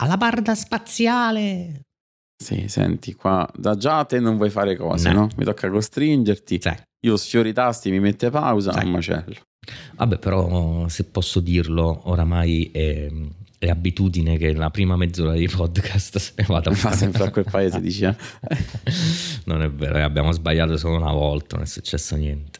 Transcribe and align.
alla 0.00 0.16
barda 0.16 0.54
spaziale. 0.54 1.80
Sì, 2.42 2.68
senti, 2.68 3.14
qua 3.14 3.48
da 3.56 3.76
già 3.76 4.04
te 4.04 4.20
non 4.20 4.36
vuoi 4.36 4.50
fare 4.50 4.76
cose, 4.76 5.10
No. 5.10 5.20
no? 5.20 5.28
Mi 5.36 5.44
tocca 5.44 5.70
costringerti. 5.70 6.58
Sì. 6.60 6.70
Io 7.06 7.16
sfioro 7.16 7.48
i 7.48 7.52
tasti, 7.52 7.90
mi 7.90 8.00
mette 8.00 8.30
pausa, 8.30 8.72
Sì. 8.72 8.84
un 8.84 8.90
macello. 8.90 9.34
Vabbè, 9.96 10.18
però 10.18 10.86
se 10.88 11.04
posso 11.04 11.40
dirlo, 11.40 12.02
oramai 12.10 12.70
è, 12.72 13.08
è 13.58 13.68
abitudine 13.68 14.36
che 14.36 14.52
la 14.54 14.70
prima 14.70 14.96
mezz'ora 14.96 15.32
di 15.32 15.48
podcast 15.48 16.18
se 16.18 16.32
ne 16.36 16.44
vada 16.46 16.70
a 16.70 16.74
Va 16.74 16.92
sempre 16.92 17.24
a 17.24 17.30
quel 17.30 17.46
paese, 17.50 17.80
dici, 17.80 18.04
eh? 18.04 18.14
Non 19.46 19.62
è 19.62 19.70
vero, 19.70 19.96
eh, 19.96 20.02
abbiamo 20.02 20.30
sbagliato 20.32 20.76
solo 20.76 20.96
una 20.96 21.12
volta, 21.12 21.56
non 21.56 21.64
è 21.64 21.68
successo 21.68 22.16
niente. 22.16 22.58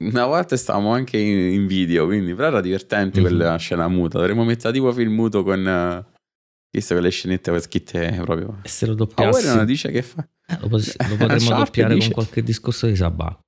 Una 0.00 0.26
volta 0.26 0.56
stavamo 0.56 0.92
anche 0.92 1.16
in, 1.16 1.66
video, 1.66 2.04
quindi 2.06 2.34
però 2.34 2.48
era 2.48 2.60
divertente 2.60 3.20
Mhm. 3.20 3.26
quella 3.26 3.56
scena 3.56 3.88
muta. 3.88 4.18
Dovremmo 4.18 4.44
mettere 4.44 4.72
tipo 4.74 4.92
film 4.92 5.14
muto 5.14 5.42
con... 5.42 6.04
visto 6.74 6.94
che 6.94 7.00
le 7.00 7.10
scenette 7.10 7.50
con 7.50 7.60
scritte 7.60 8.20
proprio... 8.22 8.58
E 8.62 8.68
se 8.68 8.86
lo 8.86 8.94
doppiassi, 8.94 9.46
ora 9.46 9.54
non 9.54 9.64
dice 9.64 9.90
che 9.92 10.02
fa... 10.02 10.26
eh, 10.46 10.58
lo, 10.60 10.68
pos- 10.68 10.96
lo 11.08 11.16
potremmo 11.16 11.54
doppiare 11.56 11.94
dice- 11.94 12.06
con 12.06 12.14
qualche 12.24 12.42
discorso 12.42 12.86
di 12.86 12.96
Sabà. 12.96 13.38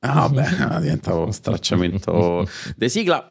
Ah, 0.00 0.28
vabbè, 0.28 0.56
no, 0.58 0.80
diventa 0.82 1.14
uno 1.14 1.30
stracciamento 1.30 2.46
di 2.76 2.88
sigla. 2.88 3.26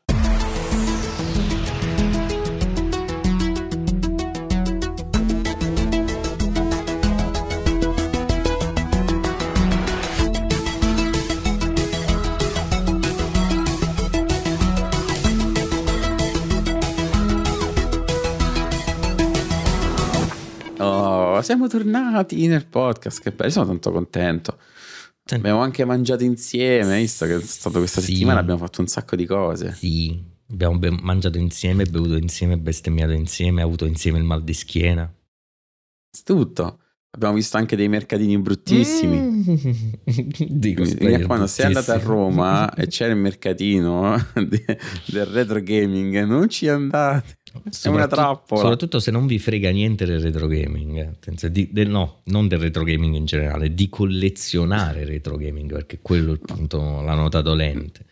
Siamo 21.43 21.67
tornati 21.67 22.47
nel 22.47 22.65
podcast, 22.65 23.21
che 23.21 23.31
bello, 23.31 23.51
sono 23.51 23.65
tanto 23.67 23.91
contento. 23.91 24.57
Abbiamo 25.31 25.59
anche 25.61 25.85
mangiato 25.85 26.23
insieme, 26.23 26.97
visto 26.99 27.25
che 27.25 27.35
è 27.35 27.41
stato 27.41 27.77
questa 27.79 28.01
Sì. 28.01 28.13
settimana 28.13 28.39
abbiamo 28.39 28.59
fatto 28.59 28.81
un 28.81 28.87
sacco 28.87 29.15
di 29.15 29.25
cose. 29.25 29.73
Sì, 29.73 30.21
abbiamo 30.51 30.77
be- 30.77 30.89
mangiato 31.01 31.37
insieme, 31.37 31.85
bevuto 31.85 32.15
insieme, 32.17 32.57
bestemmiato 32.57 33.13
insieme, 33.13 33.61
avuto 33.61 33.85
insieme 33.85 34.17
il 34.17 34.23
mal 34.25 34.43
di 34.43 34.53
schiena. 34.53 35.09
Tutto. 36.23 36.79
Abbiamo 37.15 37.35
visto 37.35 37.57
anche 37.57 37.75
dei 37.75 37.87
mercatini 37.89 38.37
bruttissimi. 38.39 39.17
Mm. 39.17 39.41
Dico, 40.49 40.81
Quindi, 40.83 41.23
quando 41.25 41.45
sei 41.47 41.67
andato 41.67 41.91
a. 41.91 41.97
Roma 41.99 42.73
e 42.75 42.87
c'era 42.87 43.13
il 43.13 43.19
mercatino 43.19 44.15
de- 44.33 44.79
del 45.05 45.25
retro 45.27 45.61
gaming, 45.61 46.23
non 46.23 46.49
ci 46.49 46.67
andate. 46.67 47.37
È 47.81 47.87
una 47.87 48.07
trappola. 48.07 48.61
Soprattutto 48.61 48.99
se 48.99 49.11
non 49.11 49.27
vi 49.27 49.37
frega 49.39 49.69
niente 49.69 50.05
del 50.05 50.19
retro 50.19 50.47
gaming, 50.47 51.15
eh. 51.25 51.49
Di- 51.51 51.69
del- 51.71 51.89
no, 51.89 52.21
non 52.25 52.47
del 52.47 52.59
retro 52.59 52.83
gaming 52.83 53.15
in 53.15 53.25
generale, 53.25 53.73
di 53.73 53.89
collezionare 53.89 55.05
retro 55.05 55.37
gaming, 55.37 55.71
perché 55.71 55.99
quello 56.01 56.31
è 56.31 56.33
il 56.33 56.39
punto, 56.39 57.01
la 57.01 57.13
nota 57.13 57.41
dolente. 57.41 58.05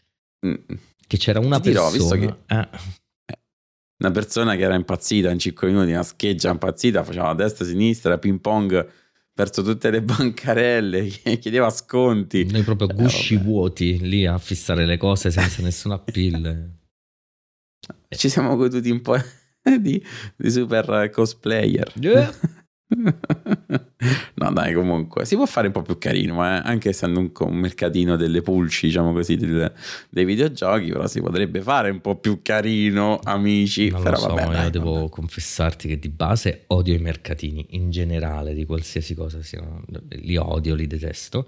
Mm. 0.45 0.53
Che 1.07 1.17
c'era 1.17 1.39
una 1.39 1.59
Ti 1.59 1.69
dirò, 1.69 1.89
visto 1.89 2.09
persona... 2.17 2.37
eh, 2.47 2.67
Una 4.01 4.11
persona 4.11 4.55
che 4.55 4.61
era 4.63 4.75
impazzita 4.75 5.29
in 5.29 5.39
5 5.39 5.67
minuti, 5.67 5.91
una 5.91 6.03
scheggia 6.03 6.49
impazzita, 6.51 7.03
faceva 7.03 7.29
a 7.29 7.35
destra, 7.35 7.65
a 7.65 7.67
sinistra, 7.67 8.17
ping 8.17 8.39
pong, 8.39 8.87
perso 9.33 9.61
tutte 9.63 9.89
le 9.91 10.01
bancarelle, 10.01 11.07
chiedeva 11.39 11.69
sconti. 11.69 12.45
noi 12.45 12.63
proprio 12.63 12.89
Eh, 12.89 12.93
gusci 12.93 13.35
vabbè. 13.35 13.45
vuoti 13.47 13.99
lì 13.99 14.25
a 14.25 14.37
fissare 14.37 14.85
le 14.85 14.97
cose 14.97 15.29
senza 15.31 15.61
nessun 15.61 15.91
appeal. 15.91 16.79
Ci 18.13 18.29
siamo 18.29 18.55
goduti 18.55 18.89
un 18.89 19.01
po' 19.01 19.15
di, 19.79 20.03
di 20.35 20.51
super 20.51 21.09
cosplayer. 21.11 21.91
Eh. 22.01 22.59
no, 24.35 24.51
dai, 24.51 24.73
comunque 24.73 25.25
si 25.25 25.35
può 25.35 25.45
fare 25.45 25.67
un 25.67 25.73
po' 25.73 25.81
più 25.81 25.97
carino, 25.97 26.43
eh? 26.43 26.61
anche 26.63 26.89
essendo 26.89 27.19
un, 27.19 27.31
un 27.33 27.55
mercatino 27.55 28.17
delle 28.17 28.41
pulci, 28.41 28.87
diciamo 28.87 29.13
così, 29.13 29.37
del- 29.37 29.71
dei 30.09 30.25
videogiochi, 30.25 30.91
però 30.91 31.07
si 31.07 31.21
potrebbe 31.21 31.61
fare 31.61 31.89
un 31.89 32.01
po' 32.01 32.17
più 32.17 32.41
carino, 32.41 33.19
amici. 33.23 33.89
Non 33.89 34.03
però 34.03 34.17
so, 34.17 34.27
vabbè, 34.27 34.43
io 34.45 34.51
dai, 34.51 34.69
devo 34.71 34.93
vabbè. 34.93 35.09
confessarti 35.09 35.87
che 35.87 35.99
di 35.99 36.09
base 36.09 36.65
odio 36.67 36.93
i 36.93 36.99
mercatini 36.99 37.65
in 37.69 37.91
generale, 37.91 38.53
di 38.53 38.65
qualsiasi 38.65 39.15
cosa 39.15 39.41
siano. 39.41 39.83
Li 40.09 40.35
odio, 40.35 40.75
li 40.75 40.87
detesto, 40.87 41.47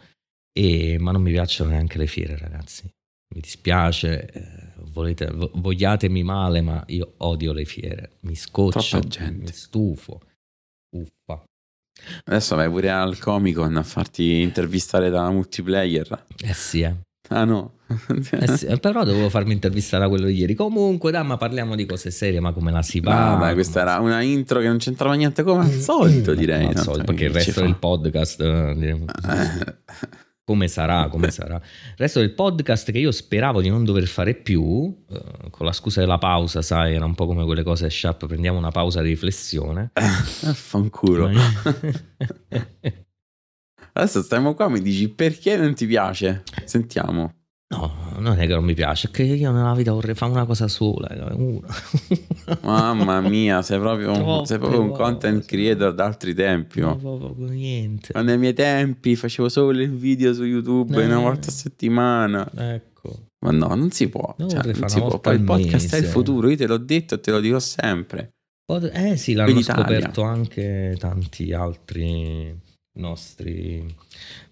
e- 0.53 0.97
ma 0.99 1.11
non 1.11 1.21
mi 1.21 1.31
piacciono 1.31 1.71
neanche 1.71 1.97
le 1.97 2.07
fiere, 2.07 2.37
ragazzi. 2.37 2.89
Mi 3.35 3.41
dispiace, 3.41 4.29
eh, 4.31 4.72
volete- 4.91 5.31
vo- 5.31 5.51
vogliatemi 5.53 6.23
male, 6.23 6.61
ma 6.61 6.83
io 6.87 7.13
odio 7.17 7.53
le 7.53 7.65
fiere. 7.65 8.17
Mi 8.21 8.35
scoccio, 8.35 8.99
mi 9.31 9.47
stufo. 9.51 10.21
Uffa. 10.95 11.43
Adesso 12.25 12.55
vai 12.55 12.69
pure 12.69 12.89
al 12.89 13.17
Comic 13.19 13.55
Con 13.55 13.75
a 13.77 13.83
farti 13.83 14.41
intervistare 14.41 15.09
da 15.09 15.29
multiplayer. 15.29 16.25
Eh 16.43 16.53
sì, 16.53 16.81
eh. 16.81 16.95
Ah 17.29 17.45
no. 17.45 17.75
Eh 18.31 18.57
sì, 18.57 18.65
eh, 18.65 18.77
però 18.77 19.03
dovevo 19.03 19.29
farmi 19.29 19.53
intervistare 19.53 20.03
a 20.03 20.09
quello 20.09 20.25
di 20.25 20.33
ieri. 20.33 20.55
Comunque, 20.55 21.11
dai, 21.11 21.23
ma 21.23 21.37
parliamo 21.37 21.75
di 21.75 21.85
cose 21.85 22.11
serie, 22.11 22.39
ma 22.39 22.51
come 22.51 22.71
la 22.71 22.81
si 22.81 22.99
va? 22.99 23.37
Dai, 23.39 23.53
questa 23.53 23.81
era 23.81 23.99
una 23.99 24.21
intro 24.21 24.59
che 24.59 24.67
non 24.67 24.77
c'entrava 24.77 25.13
niente 25.13 25.43
come 25.43 25.63
al 25.63 25.71
solito, 25.71 26.33
direi. 26.33 26.65
Al 26.65 26.75
no? 26.75 26.81
solito, 26.81 27.05
perché 27.05 27.25
il 27.25 27.31
resto 27.31 27.51
fa? 27.51 27.61
del 27.61 27.75
podcast 27.75 28.41
eh. 28.41 28.99
come 30.45 30.67
sarà, 30.67 31.07
come 31.07 31.31
sarà. 31.31 31.55
Il 31.55 31.95
resto 31.97 32.19
del 32.19 32.33
podcast 32.33 32.91
che 32.91 32.99
io 32.99 33.11
speravo 33.11 33.61
di 33.61 33.69
non 33.69 33.83
dover 33.83 34.05
fare 34.07 34.33
più, 34.35 34.93
eh, 35.09 35.49
con 35.49 35.65
la 35.65 35.71
scusa 35.71 36.01
della 36.01 36.17
pausa, 36.17 36.61
sai, 36.61 36.95
era 36.95 37.05
un 37.05 37.15
po' 37.15 37.25
come 37.25 37.45
quelle 37.45 37.63
cose 37.63 37.89
sharp, 37.89 38.27
prendiamo 38.27 38.57
una 38.57 38.71
pausa 38.71 39.01
di 39.01 39.09
riflessione. 39.09 39.91
Ah, 40.45 40.53
Fanculo. 40.53 41.29
Adesso 43.93 44.23
stiamo 44.23 44.55
qua, 44.55 44.67
mi 44.69 44.81
dici 44.81 45.07
perché 45.09 45.55
non 45.55 45.73
ti 45.73 45.85
piace? 45.85 46.43
Sentiamo. 46.65 47.42
No, 47.75 47.91
non 48.19 48.37
è 48.37 48.45
che 48.45 48.53
non 48.53 48.63
mi 48.63 48.73
piace, 48.73 49.07
è 49.07 49.11
che 49.11 49.23
io 49.23 49.51
nella 49.51 49.73
vita 49.73 49.91
vorrei 49.93 50.13
fare 50.15 50.31
una 50.31 50.45
cosa 50.45 50.67
sola, 50.67 51.07
eh, 51.09 51.33
una. 51.33 51.67
Mamma 52.61 53.21
mia, 53.21 53.61
sei 53.61 53.79
proprio, 53.79 54.11
Troppe 54.13 54.45
sei 54.45 54.57
proprio 54.59 54.81
un 54.81 54.91
content 54.91 55.45
creator 55.45 55.93
d'altri 55.93 56.33
tempi. 56.33 56.79
No, 56.81 56.95
proprio 56.97 57.47
niente. 57.47 58.11
Ma 58.13 58.21
Nei 58.21 58.37
miei 58.37 58.53
tempi 58.53 59.15
facevo 59.15 59.49
solo 59.49 59.71
il 59.81 59.91
video 59.91 60.33
su 60.33 60.43
YouTube 60.43 61.01
Eh. 61.01 61.05
una 61.05 61.19
volta 61.19 61.47
a 61.47 61.51
settimana. 61.51 62.49
Ecco. 62.55 63.27
Ma 63.43 63.51
no, 63.51 63.67
non 63.75 63.91
si 63.91 64.07
può. 64.09 64.33
No, 64.37 64.47
Cioè, 64.49 64.63
non 64.63 64.73
fare 64.73 64.89
si 64.89 64.99
una 64.99 65.07
può. 65.07 65.19
Poi 65.19 65.35
il 65.35 65.43
podcast 65.43 65.93
è 65.93 65.97
il 65.97 66.01
mese. 66.03 66.13
futuro, 66.13 66.49
io 66.49 66.55
te 66.57 66.67
l'ho 66.67 66.77
detto 66.77 67.15
e 67.15 67.19
te 67.19 67.31
lo 67.31 67.39
dirò 67.39 67.59
sempre. 67.59 68.29
Eh 68.93 69.17
sì, 69.17 69.33
l'hanno 69.33 69.61
scoperto 69.61 70.21
anche 70.23 70.95
tanti 70.97 71.51
altri 71.53 72.55
nostri 72.99 73.85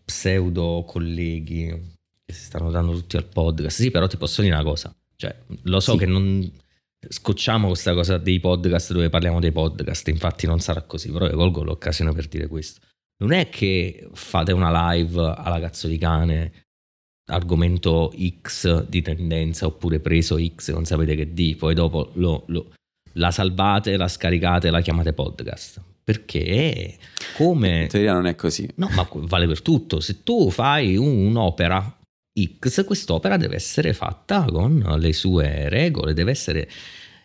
pseudo 0.04 0.84
colleghi 0.88 2.00
si 2.32 2.44
stanno 2.44 2.70
dando 2.72 2.94
tutti 2.94 3.18
al 3.18 3.26
podcast. 3.26 3.82
Sì, 3.82 3.92
però 3.92 4.08
ti 4.08 4.18
posso 4.18 4.42
dire 4.42 4.54
una 4.54 4.64
cosa, 4.64 4.94
cioè 5.16 5.36
lo 5.64 5.80
so 5.80 5.94
Sì. 5.94 5.98
che 6.00 6.06
non 6.06 6.52
scocciamo 7.08 7.68
questa 7.68 7.94
cosa 7.94 8.18
dei 8.18 8.40
podcast 8.40 8.94
dove 8.94 9.10
parliamo 9.10 9.40
dei 9.40 9.52
podcast, 9.52 10.08
infatti 10.10 10.46
non 10.46 10.60
sarà 10.60 10.82
così, 10.84 11.12
però 11.12 11.28
io 11.28 11.36
colgo 11.36 11.64
l'occasione 11.64 12.14
per 12.14 12.28
dire 12.28 12.48
questo. 12.48 12.80
Non 13.22 13.32
è 13.34 13.50
che 13.50 14.08
fate 14.14 14.52
una 14.52 14.92
live 14.94 15.20
alla 15.38 15.60
cazzo 15.60 15.88
di 15.88 15.98
cane 15.98 16.52
argomento 17.32 18.12
X 18.42 18.86
di 18.88 19.02
tendenza 19.02 19.66
oppure 19.66 20.00
preso 20.00 20.38
X 20.38 20.72
non 20.74 20.86
sapete 20.86 21.16
che 21.16 21.34
di 21.34 21.56
poi 21.56 21.74
dopo 21.74 22.10
lo- 22.16 22.44
lo, 22.48 22.74
la 23.14 23.32
salvate, 23.32 23.96
la 23.96 24.08
scaricate 24.08 24.68
e 24.68 24.72
la 24.72 24.82
chiamate 24.82 25.14
podcast. 25.14 25.82
Perché 26.04 26.98
come... 27.38 27.84
In 27.84 27.88
teoria 27.88 28.14
non 28.14 28.26
è 28.26 28.36
così. 28.36 28.68
No, 28.76 28.90
ma 28.90 29.08
vale 29.12 29.48
per 29.48 29.62
tutto. 29.62 30.00
Se 30.00 30.24
tu 30.24 30.50
fai 30.50 30.98
un'opera 30.98 32.00
X, 32.34 32.86
quest'opera 32.86 33.38
deve 33.38 33.56
essere 33.56 33.94
fatta 33.94 34.44
con 34.44 34.80
le 34.98 35.14
sue 35.14 35.68
regole, 35.70 36.14
deve 36.14 36.32
essere 36.32 36.70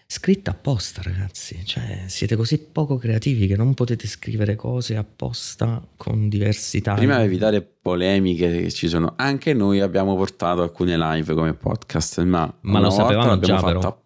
scritta 0.06 0.52
apposta, 0.52 1.02
ragazzi. 1.02 1.60
Cioè, 1.64 2.04
siete 2.06 2.36
così 2.36 2.58
poco 2.58 2.96
creativi 2.96 3.46
che 3.46 3.56
non 3.56 3.74
potete 3.74 4.06
scrivere 4.06 4.56
cose 4.56 4.96
apposta 4.96 5.84
con 5.96 6.28
diversi 6.28 6.80
tagli. 6.80 6.98
Prima 6.98 7.18
di 7.18 7.24
evitare 7.24 7.62
polemiche 7.62 8.62
che 8.62 8.70
ci 8.72 8.88
sono, 8.88 9.14
anche 9.16 9.52
noi 9.52 9.80
abbiamo 9.80 10.16
portato 10.16 10.62
alcune 10.62 10.96
live 10.96 11.34
come 11.34 11.54
podcast, 11.54 12.22
ma, 12.22 12.52
Ma 12.62 12.80
lo 12.80 12.90
sapevamo 12.90 13.38
già, 13.38 13.58
fatto 13.58 13.78
però. 13.78 14.04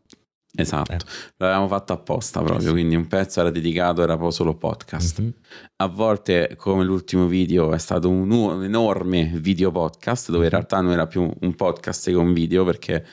Esatto, 0.57 0.93
Eh. 0.93 0.99
l'avevamo 1.37 1.69
fatto 1.69 1.93
apposta 1.93 2.43
proprio, 2.43 2.67
sì. 2.67 2.73
quindi 2.73 2.97
un 2.97 3.07
pezzo 3.07 3.39
era 3.41 3.51
dedicato, 3.51 4.03
era 4.03 4.13
proprio 4.15 4.31
solo 4.33 4.57
podcast. 4.57 5.21
Mhm. 5.21 5.33
A 5.77 5.87
volte, 5.87 6.55
come 6.57 6.83
l'ultimo 6.85 7.27
video, 7.27 7.73
è 7.73 7.79
stato 7.79 8.09
un, 8.09 8.31
un 8.31 8.65
enorme 8.65 9.31
video 9.37 9.71
podcast, 9.71 10.27
dove 10.31 10.47
in 10.47 10.51
Mhm. 10.51 10.51
realtà 10.51 10.81
non 10.81 10.93
era 10.93 11.07
più 11.07 11.31
un 11.41 11.55
podcast 11.55 12.11
che 12.11 12.17
un 12.17 12.33
video, 12.33 12.65
perché 12.65 13.05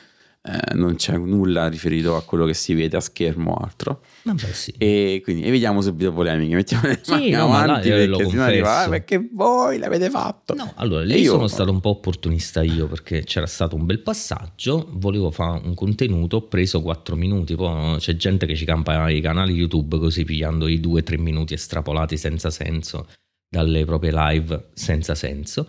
eh, 0.48 0.76
non 0.76 0.96
c'è 0.96 1.18
nulla 1.18 1.68
riferito 1.68 2.16
a 2.16 2.24
quello 2.24 2.46
che 2.46 2.54
si 2.54 2.74
vede 2.74 2.96
a 2.98 3.02
schermo 3.02 3.52
o 3.52 3.56
altro. 3.56 4.02
Vabbè, 4.24 4.46
sì. 4.54 4.74
E 4.78 5.20
quindi 5.24 5.44
evitiamo 5.44 5.82
subito 5.82 6.14
polemiche, 6.14 6.56
mettiamo 6.56 6.88
le 6.88 7.00
Sì, 7.02 7.12
mani 7.12 7.30
no, 7.32 7.44
avanti 7.44 7.90
là 7.90 7.96
perché 7.96 8.30
sennò 8.30 8.44
arriva. 8.44 8.80
"Ah, 8.80 8.90
perché 8.90 9.30
voi 9.34 9.78
l'avete 9.78 10.10
fatto. 10.10 10.54
No, 10.54 10.72
allora 10.76 11.04
lì 11.04 11.20
io- 11.20 11.32
sono 11.34 11.48
stato 11.48 11.72
un 11.72 11.80
po' 11.82 11.90
opportunista 11.90 12.62
io 12.64 12.88
perché 12.88 13.24
c'era 13.24 13.46
stato 13.46 13.76
un 13.76 13.86
bel 13.86 14.00
passaggio, 14.00 14.88
volevo 14.94 15.32
fare 15.32 15.62
un 15.66 15.74
contenuto, 15.74 16.38
ho 16.38 16.42
preso 16.48 16.82
4 16.82 17.16
minuti, 17.16 17.56
poi 17.56 17.98
c'è 18.00 18.16
gente 18.16 18.46
che 18.46 18.56
ci 18.56 18.66
campa 18.66 19.10
i 19.10 19.20
canali 19.22 19.54
YouTube 19.54 19.98
così 19.98 20.24
pigliando 20.24 20.68
i 20.68 20.80
2-3 20.80 21.18
minuti 21.20 21.54
estrapolati 21.54 22.16
senza 22.18 22.50
senso 22.50 23.08
dalle 23.50 23.86
proprie 23.86 24.12
live 24.14 24.70
senza 24.74 25.16
senso. 25.16 25.68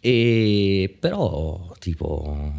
E 0.00 0.96
però 1.00 1.72
tipo 1.78 2.52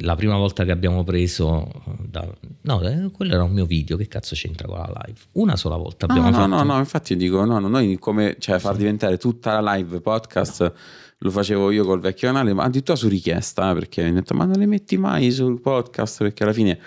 la 0.00 0.14
prima 0.16 0.36
volta 0.36 0.64
che 0.64 0.70
abbiamo 0.70 1.04
preso 1.04 1.70
da- 2.00 2.26
no, 2.62 2.80
eh, 2.82 3.10
quello 3.10 3.34
era 3.34 3.42
un 3.42 3.52
mio 3.52 3.64
video, 3.66 3.96
che 3.96 4.06
cazzo 4.08 4.34
c'entra 4.34 4.66
con 4.68 4.78
la 4.78 4.90
live? 5.06 5.18
Una 5.32 5.56
sola 5.56 5.76
volta 5.76 6.06
abbiamo 6.06 6.30
No, 6.30 6.36
no, 6.36 6.42
fatto 6.56 6.64
no, 6.64 6.72
no, 6.74 6.78
infatti 6.78 7.16
dico, 7.16 7.44
no, 7.44 7.58
no, 7.58 7.68
noi 7.68 7.98
come, 7.98 8.36
cioè 8.38 8.58
far 8.58 8.76
diventare 8.76 9.16
tutta 9.18 9.58
la 9.60 9.74
live 9.74 10.00
podcast 10.00 10.72
lo 11.18 11.30
facevo 11.30 11.70
io 11.72 11.84
col 11.84 12.00
vecchio 12.00 12.28
canale, 12.28 12.52
ma 12.52 12.64
addirittura 12.64 12.96
su 12.96 13.08
richiesta, 13.08 13.70
eh, 13.70 13.74
perché 13.74 14.02
mi 14.02 14.08
hanno 14.08 14.18
detto, 14.20 14.34
ma 14.34 14.44
non 14.44 14.58
le 14.58 14.66
metti 14.66 14.96
mai 14.96 15.30
sul 15.32 15.60
podcast, 15.60 16.18
perché 16.18 16.44
alla 16.44 16.52
fine 16.52 16.78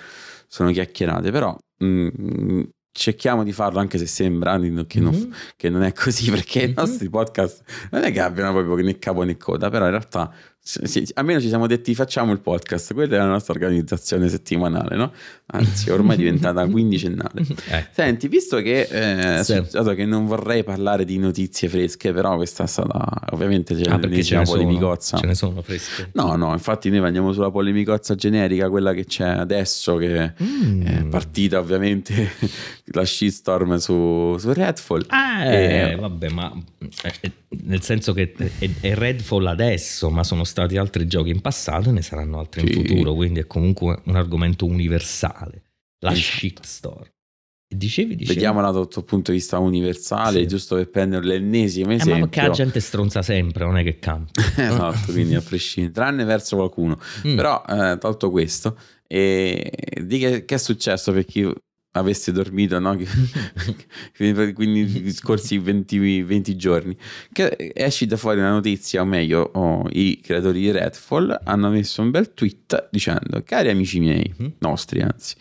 sono 0.47 0.71
chiacchierate, 0.71 1.31
però 1.31 1.55
mm, 1.83 2.61
cerchiamo 2.93 3.43
di 3.43 3.51
farlo 3.53 3.79
anche 3.79 3.97
se 3.97 4.05
sembra 4.05 4.57
che, 4.87 4.99
non, 4.99 5.13
Mhm. 5.15 5.33
che 5.57 5.69
non 5.69 5.83
è 5.83 5.93
così, 5.93 6.29
perché 6.45 6.63
i 6.63 6.67
Mhm. 6.67 6.73
nostri 6.77 7.09
podcast 7.09 7.63
non 7.91 8.03
è 8.03 8.11
che 8.11 8.19
abbiano 8.21 8.51
proprio 8.53 8.85
né 8.85 8.97
capo 8.99 9.23
né 9.23 9.35
coda, 9.37 9.69
però 9.69 9.85
in 9.85 9.91
realtà 9.91 10.33
sì, 10.63 11.07
almeno 11.15 11.39
ci 11.41 11.47
siamo 11.47 11.65
detti 11.65 11.95
facciamo 11.95 12.31
il 12.31 12.39
podcast, 12.39 12.93
quella 12.93 13.15
è 13.15 13.17
la 13.17 13.25
nostra 13.25 13.53
organizzazione 13.53 14.29
settimanale, 14.29 14.95
no? 14.95 15.11
Anzi, 15.53 15.89
ormai 15.89 16.15
è 16.15 16.19
diventata 16.19 16.65
quindicennale. 16.69 17.41
Eh. 17.69 17.87
Senti, 17.91 18.27
visto 18.27 18.61
che 18.61 19.39
eh, 19.39 19.43
Sì. 19.43 19.59
che 19.95 20.05
non 20.05 20.25
vorrei 20.27 20.63
parlare 20.63 21.03
di 21.03 21.17
notizie 21.17 21.67
fresche, 21.67 22.13
però 22.13 22.35
questa 22.35 22.65
è 22.65 22.67
stata 22.67 23.05
ovviamente 23.31 23.73
c'è 23.75 23.89
Ah, 23.89 23.97
l'ennesima 23.97 24.41
ne, 24.41 24.45
sono, 24.45 24.61
polemicozza. 24.61 25.17
ce 25.17 25.25
ne 25.25 25.33
sono 25.35 25.61
fresche. 25.63 26.09
No, 26.13 26.35
no, 26.35 26.51
infatti 26.53 26.89
noi 26.91 26.99
andiamo 27.05 27.33
sulla 27.33 27.49
polemicozza 27.49 28.13
generica, 28.15 28.69
quella 28.69 28.93
che 28.93 29.05
c'è 29.05 29.27
adesso, 29.27 29.95
che 29.97 30.33
Mm. 30.41 30.81
è 30.85 31.05
partita 31.05 31.57
ovviamente 31.59 32.29
la 32.93 33.03
shitstorm 33.03 33.77
su, 33.77 34.35
su 34.37 34.53
Redfall. 34.53 35.05
Eh, 35.43 35.91
Eh, 35.91 35.95
vabbè, 35.95 36.29
ma 36.29 36.53
eh, 37.03 37.13
eh, 37.21 37.31
nel 37.63 37.81
senso 37.81 38.13
che 38.13 38.33
è, 38.59 38.69
è 38.79 38.93
Redfall 38.93 39.47
adesso, 39.47 40.09
ma 40.09 40.23
sono 40.23 40.43
stati 40.51 40.77
altri 40.77 41.07
giochi 41.07 41.29
in 41.31 41.41
passato 41.41 41.89
e 41.89 41.93
ne 41.93 42.01
saranno 42.01 42.37
altri 42.39 42.61
in 42.61 42.67
Sì. 42.67 42.73
futuro, 42.73 43.13
quindi 43.13 43.39
è 43.39 43.47
comunque 43.47 44.01
un 44.05 44.15
argomento 44.15 44.65
universale. 44.65 45.63
La 45.99 46.11
Esatto. 46.11 46.37
shitstorm. 46.37 47.09
Dicevi, 47.73 48.15
dicevi? 48.17 48.33
Vediamola 48.35 48.73
sotto 48.73 48.99
il 48.99 49.05
punto 49.05 49.31
di 49.31 49.37
vista 49.37 49.57
universale, 49.59 50.39
Sì. 50.41 50.47
giusto 50.47 50.75
per 50.75 50.89
prendere 50.89 51.25
l'ennesimo 51.25 51.91
Eh, 51.91 51.95
ma 51.95 52.01
esempio. 52.01 52.27
perché 52.27 52.47
la 52.47 52.53
gente 52.53 52.79
stronza 52.81 53.21
sempre, 53.21 53.63
non 53.63 53.77
è 53.77 53.83
che 53.83 53.97
cambia. 53.97 54.31
esatto, 54.57 55.11
quindi 55.13 55.35
a 55.35 55.41
prescindere, 55.41 55.93
tranne 55.93 56.23
verso 56.25 56.57
qualcuno. 56.57 56.99
Mm. 57.25 57.35
Però, 57.37 57.63
eh, 57.67 57.97
tolto 57.97 58.29
questo, 58.29 58.77
e 59.07 59.71
di 60.03 60.17
che, 60.19 60.43
che 60.43 60.55
è 60.55 60.57
successo 60.57 61.13
per 61.13 61.23
chi 61.25 61.49
avesse 61.93 62.31
dormito, 62.31 62.79
no? 62.79 62.97
Quindi 64.15 64.85
gli 64.85 65.11
scorsi 65.11 65.57
20, 65.57 66.21
20 66.23 66.55
giorni, 66.55 66.97
che 67.31 67.49
è 67.55 67.85
uscita 67.85 68.17
fuori 68.17 68.39
una 68.39 68.51
notizia, 68.51 69.01
o 69.01 69.05
meglio, 69.05 69.41
oh, 69.53 69.87
i 69.91 70.19
creatori 70.23 70.59
di 70.61 70.71
Redfall 70.71 71.39
hanno 71.43 71.69
messo 71.69 72.01
un 72.01 72.11
bel 72.11 72.33
tweet 72.33 72.87
dicendo, 72.91 73.41
cari 73.43 73.69
amici 73.69 73.99
miei, 73.99 74.33
Mhm. 74.37 74.53
nostri 74.59 75.01
anzi, 75.01 75.35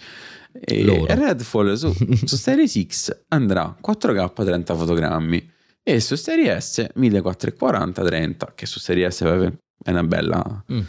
e. 0.52 1.05
Redfall 1.08 1.75
su, 1.75 1.93
su 2.26 2.37
Series 2.37 2.81
X 2.87 3.23
andrà 3.29 3.76
4K 3.81 4.32
30 4.44 4.75
fotogrammi 4.75 5.50
e 5.82 6.00
su 6.00 6.17
Serie 6.17 6.61
S 6.61 6.87
1440 6.94 8.05
30 8.05 8.52
che 8.55 8.67
su 8.67 8.79
Serie 8.81 9.11
S 9.11 9.23
vabbè, 9.23 9.52
è 9.85 9.91
una 9.91 10.02
bella 10.05 10.64
Mm. 10.73 10.81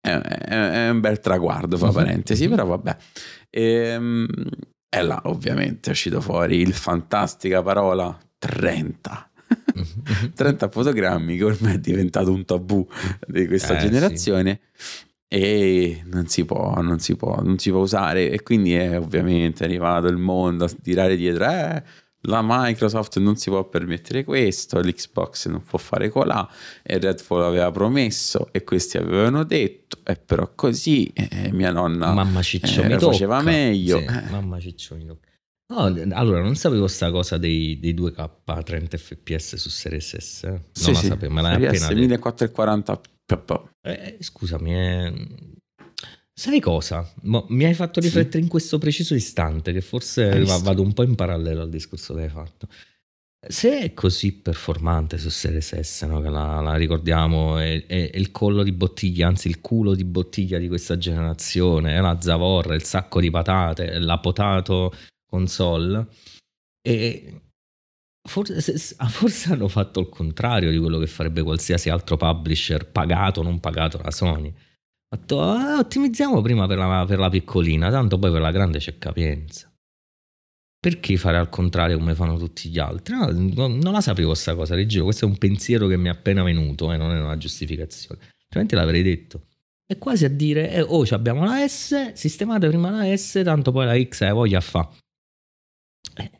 è, 0.00 0.10
è- 0.10 0.70
è 0.86 0.88
un 0.90 1.00
bel 1.00 1.18
traguardo 1.20 1.76
fa 1.76 1.86
Mhm. 1.88 1.92
parentesi 1.92 2.48
però 2.48 2.64
vabbè 2.66 2.96
Ehm, 3.50 4.26
e 4.98 5.02
là 5.02 5.20
ovviamente 5.24 5.90
è 5.90 5.92
uscito 5.92 6.20
fuori 6.20 6.58
il 6.58 6.72
fantastica 6.72 7.62
parola 7.62 8.16
30 8.38 9.30
30 10.34 10.68
fotogrammi 10.70 11.36
che 11.36 11.44
ormai 11.44 11.74
è 11.74 11.78
diventato 11.78 12.32
un 12.32 12.44
tabù 12.44 12.86
di 13.26 13.46
questa 13.46 13.76
Eh, 13.76 13.80
generazione 13.80 14.60
e 15.34 16.02
non 16.04 16.28
si 16.28 16.44
può, 16.44 16.80
non 16.80 17.00
si 17.00 17.16
può, 17.16 17.40
non 17.42 17.58
si 17.58 17.70
può 17.70 17.80
usare. 17.80 18.30
E 18.30 18.42
quindi 18.42 18.74
è 18.74 18.96
ovviamente 18.96 19.64
arrivato 19.64 20.06
il 20.06 20.16
mondo 20.16 20.64
a 20.64 20.70
tirare 20.80 21.16
dietro. 21.16 21.46
Eh, 21.46 21.82
la 22.26 22.40
Microsoft 22.42 23.18
non 23.18 23.36
si 23.36 23.50
può 23.50 23.64
permettere 23.68 24.24
questo, 24.24 24.80
l'Xbox 24.80 25.46
non 25.48 25.62
può 25.62 25.78
fare 25.78 26.08
colà 26.08 26.48
e 26.82 26.98
Redfall 26.98 27.42
aveva 27.42 27.70
promesso 27.70 28.48
e 28.52 28.64
questi 28.64 28.96
avevano 28.96 29.44
detto 29.44 29.98
e 30.04 30.16
però 30.16 30.50
così 30.54 31.06
eh, 31.14 31.50
mia 31.52 31.70
nonna 31.72 32.12
Mamma 32.12 32.42
ciccio 32.42 32.82
eh, 32.82 32.88
mi 32.88 32.96
tocca. 32.98 33.12
faceva 33.12 33.42
meglio. 33.42 33.98
Sì, 33.98 34.04
Eh. 34.04 34.30
mamma 34.30 34.58
ciccio 34.60 34.96
mi 34.96 35.06
tocca. 35.06 35.28
No, 35.66 35.84
allora, 36.14 36.42
non 36.42 36.56
sapevo 36.56 36.86
sta 36.86 37.10
cosa 37.10 37.38
dei, 37.38 37.78
dei 37.80 37.94
2K 37.94 38.28
a 38.44 38.62
30 38.62 38.98
fps 38.98 39.56
su 39.56 39.70
Series 39.70 40.16
S. 40.18 40.42
eh. 40.44 40.48
Non 40.50 40.60
Sì, 40.72 40.92
la 40.92 40.98
sì, 40.98 41.06
sapevo, 41.06 41.32
me 41.32 41.40
l'hai 41.42 41.54
appena 41.54 41.86
detto. 41.88 41.94
1440 42.00 42.96
p- 42.96 43.60
Eh, 43.80 44.16
scusami, 44.20 44.74
eh, 44.74 45.26
sai 46.34 46.60
cosa? 46.60 47.08
Mo- 47.22 47.46
mi 47.50 47.64
hai 47.64 47.74
fatto 47.74 48.00
Sì. 48.00 48.08
riflettere 48.08 48.42
in 48.42 48.48
questo 48.48 48.78
preciso 48.78 49.14
istante, 49.14 49.72
che 49.72 49.80
forse 49.80 50.42
vado 50.44 50.82
un 50.82 50.92
po' 50.92 51.02
in 51.04 51.14
parallelo 51.14 51.62
al 51.62 51.70
discorso 51.70 52.14
che 52.14 52.22
hai 52.22 52.28
fatto. 52.28 52.68
Se 53.46 53.78
è 53.78 53.92
così 53.92 54.32
performante 54.32 55.18
su 55.18 55.28
Series 55.28 55.78
S, 55.78 56.02
no, 56.04 56.20
che 56.22 56.30
la, 56.30 56.60
la 56.60 56.76
ricordiamo, 56.76 57.58
è, 57.58 57.84
è- 57.86 58.10
è 58.10 58.16
il 58.16 58.30
collo 58.30 58.62
di 58.62 58.72
bottiglia, 58.72 59.28
anzi 59.28 59.48
il 59.48 59.60
culo 59.60 59.94
di 59.94 60.04
bottiglia 60.04 60.58
di 60.58 60.66
questa 60.66 60.96
generazione, 60.96 61.94
è 61.94 62.00
la 62.00 62.18
zavorra, 62.20 62.74
il 62.74 62.84
sacco 62.84 63.20
di 63.20 63.30
patate, 63.30 63.98
la 63.98 64.18
potato 64.18 64.94
console, 65.26 66.06
e 66.80 67.40
forse, 68.26 68.62
se- 68.62 68.96
forse 69.08 69.52
hanno 69.52 69.68
fatto 69.68 70.00
il 70.00 70.08
contrario 70.08 70.70
di 70.70 70.78
quello 70.78 70.98
che 70.98 71.06
farebbe 71.06 71.42
qualsiasi 71.42 71.90
altro 71.90 72.16
publisher 72.16 72.90
pagato 72.90 73.40
o 73.40 73.42
non 73.42 73.60
pagato 73.60 73.98
da 73.98 74.10
Sony. 74.10 74.52
Ha 75.14 75.16
fatto, 75.16 75.40
"Ah, 75.40 75.78
ottimizziamo 75.78 76.42
prima 76.42 76.66
per 76.66 76.78
la, 76.78 77.04
per 77.06 77.20
la 77.20 77.28
piccolina, 77.28 77.88
tanto 77.88 78.18
poi 78.18 78.32
per 78.32 78.40
la 78.40 78.50
grande 78.50 78.78
c'è 78.78 78.98
capienza. 78.98 79.70
Perché 80.80 81.16
fare 81.16 81.38
al 81.38 81.48
contrario 81.48 81.98
come 81.98 82.16
fanno 82.16 82.36
tutti 82.36 82.68
gli 82.68 82.78
altri? 82.80 83.14
No, 83.14 83.68
non 83.68 83.92
la 83.92 84.00
sapevo 84.00 84.28
questa 84.30 84.56
cosa, 84.56 84.74
Reggio. 84.74 85.04
Questo 85.04 85.24
è 85.24 85.28
un 85.28 85.38
pensiero 85.38 85.86
che 85.86 85.96
mi 85.96 86.08
è 86.08 86.10
appena 86.10 86.42
venuto, 86.42 86.92
eh, 86.92 86.96
non 86.96 87.12
è 87.12 87.20
una 87.20 87.36
giustificazione. 87.38 88.20
Altrimenti 88.42 88.74
l'avrei 88.74 89.02
detto. 89.02 89.46
È 89.86 89.96
quasi 89.98 90.24
a 90.24 90.28
dire, 90.28 90.70
eh, 90.72 90.80
oh, 90.80 91.04
abbiamo 91.10 91.44
la 91.44 91.66
S, 91.66 92.12
sistemate 92.14 92.68
prima 92.68 92.90
la 92.90 93.16
S, 93.16 93.40
tanto 93.44 93.70
poi 93.70 93.86
la 93.86 94.02
X 94.02 94.22
hai 94.22 94.32
voglia 94.32 94.60
fa. 94.60 94.90
Eh, 96.16 96.30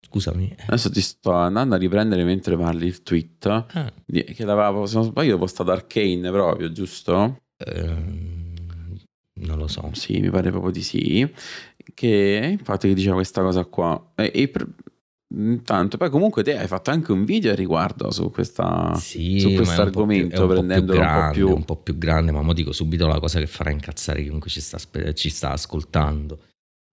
scusami. 0.00 0.48
eh. 0.56 0.62
Adesso 0.68 0.90
ti 0.90 1.02
sto 1.02 1.32
andando 1.32 1.74
a 1.74 1.78
riprendere 1.78 2.24
mentre 2.24 2.56
parli 2.56 2.86
il 2.86 3.02
tweet 3.02 3.46
Ah, 3.46 3.92
che 4.06 4.44
l'aveva, 4.44 4.86
se 4.86 4.94
non 4.94 5.04
sbaglio, 5.04 5.36
postato 5.38 5.70
Arcane 5.70 6.30
proprio, 6.30 6.72
giusto? 6.72 7.42
Ehm, 7.58 8.54
non 9.40 9.58
lo 9.58 9.66
so. 9.68 9.90
Sì, 9.92 10.18
mi 10.20 10.30
pare 10.30 10.50
proprio 10.50 10.70
di 10.72 10.82
sì. 10.82 11.30
Che 11.94 12.56
infatti 12.58 12.88
che 12.88 12.94
diceva 12.94 13.14
questa 13.16 13.42
cosa 13.42 13.64
qua. 13.64 14.12
E, 14.14 14.30
e 14.34 14.48
per- 14.48 14.66
intanto, 15.34 15.96
poi 15.96 16.10
comunque 16.10 16.42
te 16.42 16.56
hai 16.56 16.66
fatto 16.66 16.90
anche 16.90 17.12
un 17.12 17.24
video 17.24 17.52
a 17.52 17.54
riguardo 17.54 18.10
su 18.10 18.30
questa. 18.30 18.94
Sì, 18.94 19.38
su 19.40 19.52
questo 19.52 19.82
argomento, 19.82 20.36
è 20.36 20.40
un 20.40 20.46
po' 20.46 20.52
più 20.54 20.66
prendendolo 20.66 21.00
un 21.00 21.06
po' 21.06 21.12
grande, 21.12 21.32
più- 21.34 21.48
un 21.54 21.64
po' 21.64 21.76
più 21.76 21.98
grande, 21.98 22.32
ma 22.32 22.42
mo 22.42 22.52
dico 22.52 22.72
subito 22.72 23.06
la 23.06 23.20
cosa 23.20 23.38
che 23.38 23.46
farà 23.46 23.70
incazzare 23.70 24.22
chiunque 24.22 24.50
ci 24.50 24.60
sta, 24.60 24.78
ci 25.14 25.28
sta 25.30 25.52
ascoltando. 25.52 26.40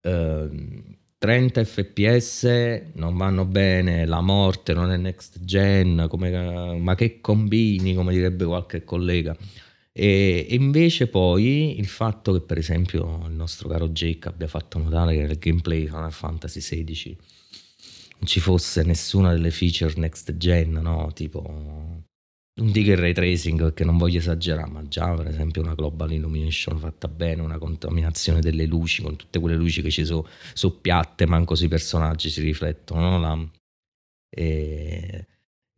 Ehm, 0.07 0.83
30 1.17 1.63
fps 1.63 2.43
non 2.93 3.17
vanno 3.17 3.45
bene, 3.45 4.05
la 4.05 4.21
morte 4.21 4.73
non 4.73 4.91
è 4.91 4.97
next 4.97 5.43
gen, 5.43 6.05
come- 6.09 6.77
ma 6.77 6.93
che 6.95 7.19
combini, 7.21 7.95
come 7.95 8.13
direbbe 8.13 8.45
qualche 8.45 8.83
collega. 8.83 9.35
E, 9.97 10.47
invece 10.49 11.07
poi 11.07 11.79
il 11.79 11.87
fatto 11.87 12.33
che 12.33 12.41
per 12.41 12.57
esempio 12.57 13.25
il 13.27 13.33
nostro 13.33 13.69
caro 13.69 13.87
Jake 13.89 14.27
abbia 14.27 14.47
fatto 14.47 14.77
notare 14.77 15.15
che 15.15 15.21
nel 15.21 15.37
gameplay 15.37 15.85
Final 15.87 16.11
Fantasy 16.11 16.59
XVI 16.59 17.17
non 18.17 18.27
ci 18.27 18.39
fosse 18.41 18.83
nessuna 18.83 19.31
delle 19.31 19.51
feature 19.51 19.93
next 19.95 20.35
gen, 20.35 20.71
no? 20.73 21.11
Tipo 21.13 21.41
non 22.57 22.71
dico 22.71 22.91
il 22.91 22.97
ray 22.97 23.13
tracing 23.13 23.59
perché 23.61 23.83
non 23.85 23.97
voglio 23.97 24.17
esagerare, 24.19 24.69
ma 24.69 24.85
già 24.87 25.13
per 25.13 25.27
esempio 25.27 25.61
una 25.61 25.75
global 25.75 26.11
illumination 26.11 26.77
fatta 26.77 27.07
bene, 27.07 27.41
una 27.41 27.57
contaminazione 27.57 28.39
delle 28.41 28.65
luci 28.65 29.01
con 29.01 29.15
tutte 29.15 29.39
quelle 29.39 29.55
luci 29.57 29.81
che 29.81 29.91
ci 29.91 30.05
sono 30.05 30.27
su 30.53 30.81
piatte, 30.81 31.25
manco 31.25 31.55
sui 31.55 31.67
personaggi 31.69 32.29
si 32.29 32.41
riflettono, 32.41 33.09
no? 33.11 33.19
La- 33.19 33.49
e, 34.29 35.25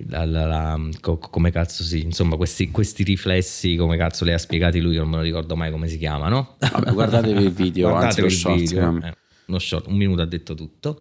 la, 0.05 0.25
la, 0.25 0.45
la, 0.45 0.89
co, 1.01 1.17
come 1.17 1.51
cazzo 1.51 1.83
si, 1.83 2.01
insomma, 2.01 2.35
questi, 2.35 2.69
questi, 2.69 3.03
riflessi, 3.03 3.75
come 3.75 3.97
cazzo 3.97 4.25
li 4.25 4.33
ha 4.33 4.37
spiegati 4.37 4.79
lui, 4.79 4.95
non 4.95 5.09
me 5.09 5.17
lo 5.17 5.21
ricordo 5.23 5.55
mai 5.55 5.71
come 5.71 5.87
si 5.87 5.97
chiamano. 5.97 6.55
Vabbè, 6.59 6.93
guardatevi 6.93 7.43
il 7.43 7.51
video, 7.51 7.89
guardatevi 7.89 8.27
anzi, 8.27 8.35
il 8.35 8.39
short, 8.39 8.59
video. 8.59 9.07
Eh, 9.07 9.13
uno 9.47 9.59
short, 9.59 9.87
un 9.87 9.95
minuto 9.95 10.21
ha 10.21 10.25
detto 10.25 10.53
tutto. 10.53 10.99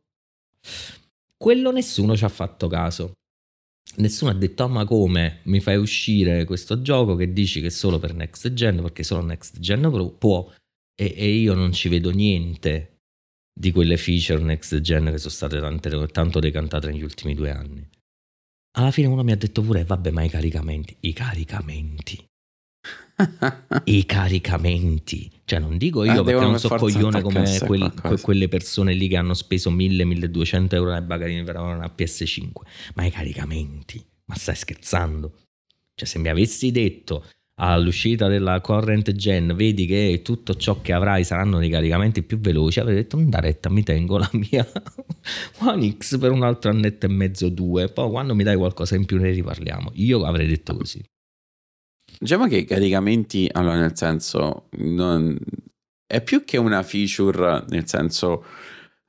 Quello 1.36 1.70
nessuno 1.70 2.16
ci 2.16 2.24
ha 2.24 2.28
fatto 2.28 2.68
caso. 2.68 3.12
Nessuno 3.96 4.30
ha 4.30 4.34
detto, 4.34 4.64
ah, 4.64 4.68
ma 4.68 4.84
come 4.84 5.40
mi 5.44 5.60
fai 5.60 5.76
uscire 5.76 6.44
questo 6.44 6.80
gioco 6.80 7.14
che 7.14 7.32
dici 7.32 7.60
che 7.60 7.68
è 7.68 7.70
solo 7.70 7.98
per 7.98 8.14
next 8.14 8.52
gen, 8.52 8.80
perché 8.82 9.02
solo 9.02 9.22
next 9.22 9.58
gen 9.60 10.14
può, 10.18 10.50
e, 10.94 11.14
e 11.16 11.28
io 11.28 11.54
non 11.54 11.72
ci 11.72 11.88
vedo 11.88 12.10
niente 12.10 13.00
di 13.58 13.70
quelle 13.72 13.96
feature 13.96 14.42
next 14.42 14.80
gen 14.80 15.10
che 15.10 15.18
sono 15.18 15.30
state 15.30 15.60
tante, 15.60 16.06
tanto 16.08 16.40
decantate 16.40 16.88
negli 16.88 17.02
ultimi 17.02 17.34
due 17.34 17.50
anni. 17.50 17.88
Alla 18.78 18.90
fine 18.90 19.06
uno 19.06 19.22
mi 19.22 19.32
ha 19.32 19.36
detto 19.36 19.62
pure, 19.62 19.84
vabbè, 19.84 20.10
ma 20.10 20.22
i 20.22 20.28
caricamenti, 20.28 20.96
i 21.00 21.12
caricamenti. 21.12 22.22
I 23.84 24.04
caricamenti, 24.04 25.30
cioè 25.46 25.58
non 25.58 25.78
dico 25.78 26.04
io 26.04 26.20
Eh, 26.20 26.24
perché 26.24 26.44
non 26.44 26.58
so 26.58 26.68
per 26.68 26.78
coglione 26.80 27.22
come 27.22 27.58
quel- 27.64 27.92
que- 27.94 28.20
quelle 28.20 28.48
persone 28.48 28.92
lì 28.92 29.08
che 29.08 29.16
hanno 29.16 29.32
speso 29.32 29.70
1000-1200 29.70 30.74
euro 30.76 30.92
nei 30.92 31.00
bagaglini 31.00 31.42
per 31.42 31.56
avere 31.56 31.76
una 31.76 31.92
PS5, 31.96 32.50
ma 32.94 33.04
i 33.06 33.10
caricamenti, 33.10 34.04
ma 34.26 34.34
stai 34.34 34.54
scherzando? 34.54 35.32
Cioè 35.94 36.06
se 36.06 36.18
mi 36.18 36.28
avessi 36.28 36.70
detto 36.70 37.24
all'uscita 37.58 38.28
della 38.28 38.60
current 38.60 39.12
gen 39.12 39.54
vedi 39.56 39.86
che 39.86 40.20
tutto 40.22 40.54
ciò 40.56 40.80
che 40.82 40.92
avrai 40.92 41.24
saranno 41.24 41.58
dei 41.58 41.70
caricamenti 41.70 42.22
più 42.22 42.38
veloci 42.38 42.80
avrei 42.80 42.96
detto 42.96 43.16
da 43.16 43.40
retta 43.40 43.70
mi 43.70 43.82
tengo 43.82 44.18
la 44.18 44.28
mia 44.32 44.66
One 45.60 45.96
X 45.96 46.18
per 46.18 46.30
un 46.32 46.42
altro 46.42 46.70
annetto 46.70 47.06
e 47.06 47.08
mezzo 47.08 47.48
due. 47.48 47.88
Poi 47.88 48.10
quando 48.10 48.34
mi 48.34 48.42
dai 48.44 48.56
qualcosa 48.56 48.94
in 48.94 49.06
più 49.06 49.18
ne 49.18 49.30
riparliamo. 49.30 49.92
Io 49.94 50.24
avrei 50.24 50.46
detto 50.46 50.76
così. 50.76 51.02
Diciamo 52.18 52.46
che 52.46 52.58
i 52.58 52.64
caricamenti, 52.64 53.48
allora 53.52 53.78
nel 53.78 53.96
senso, 53.96 54.68
non- 54.78 55.36
è 56.06 56.22
più 56.22 56.44
che 56.44 56.56
una 56.56 56.82
feature, 56.82 57.64
nel 57.68 57.86
senso, 57.88 58.44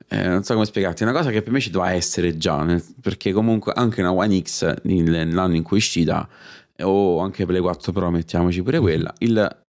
eh, 0.08 0.26
non 0.26 0.42
so 0.42 0.54
come 0.54 0.66
spiegarti, 0.66 1.02
è 1.02 1.06
una 1.06 1.16
cosa 1.16 1.30
che 1.30 1.42
per 1.42 1.52
me 1.52 1.60
ci 1.60 1.70
doveva 1.70 1.92
essere 1.92 2.36
già, 2.36 2.64
perché 3.00 3.32
comunque 3.32 3.72
anche 3.74 4.00
una 4.00 4.12
One 4.12 4.40
X 4.42 4.82
nel- 4.82 5.04
nell'anno 5.10 5.54
in 5.54 5.62
cui 5.62 5.76
è 5.76 5.80
uscita, 5.80 6.28
o 6.82 7.18
anche 7.20 7.44
per 7.44 7.54
le 7.54 7.60
4 7.60 7.92
Pro, 7.92 8.10
mettiamoci 8.10 8.62
pure 8.62 8.78
quella, 8.78 9.12
il, 9.18 9.64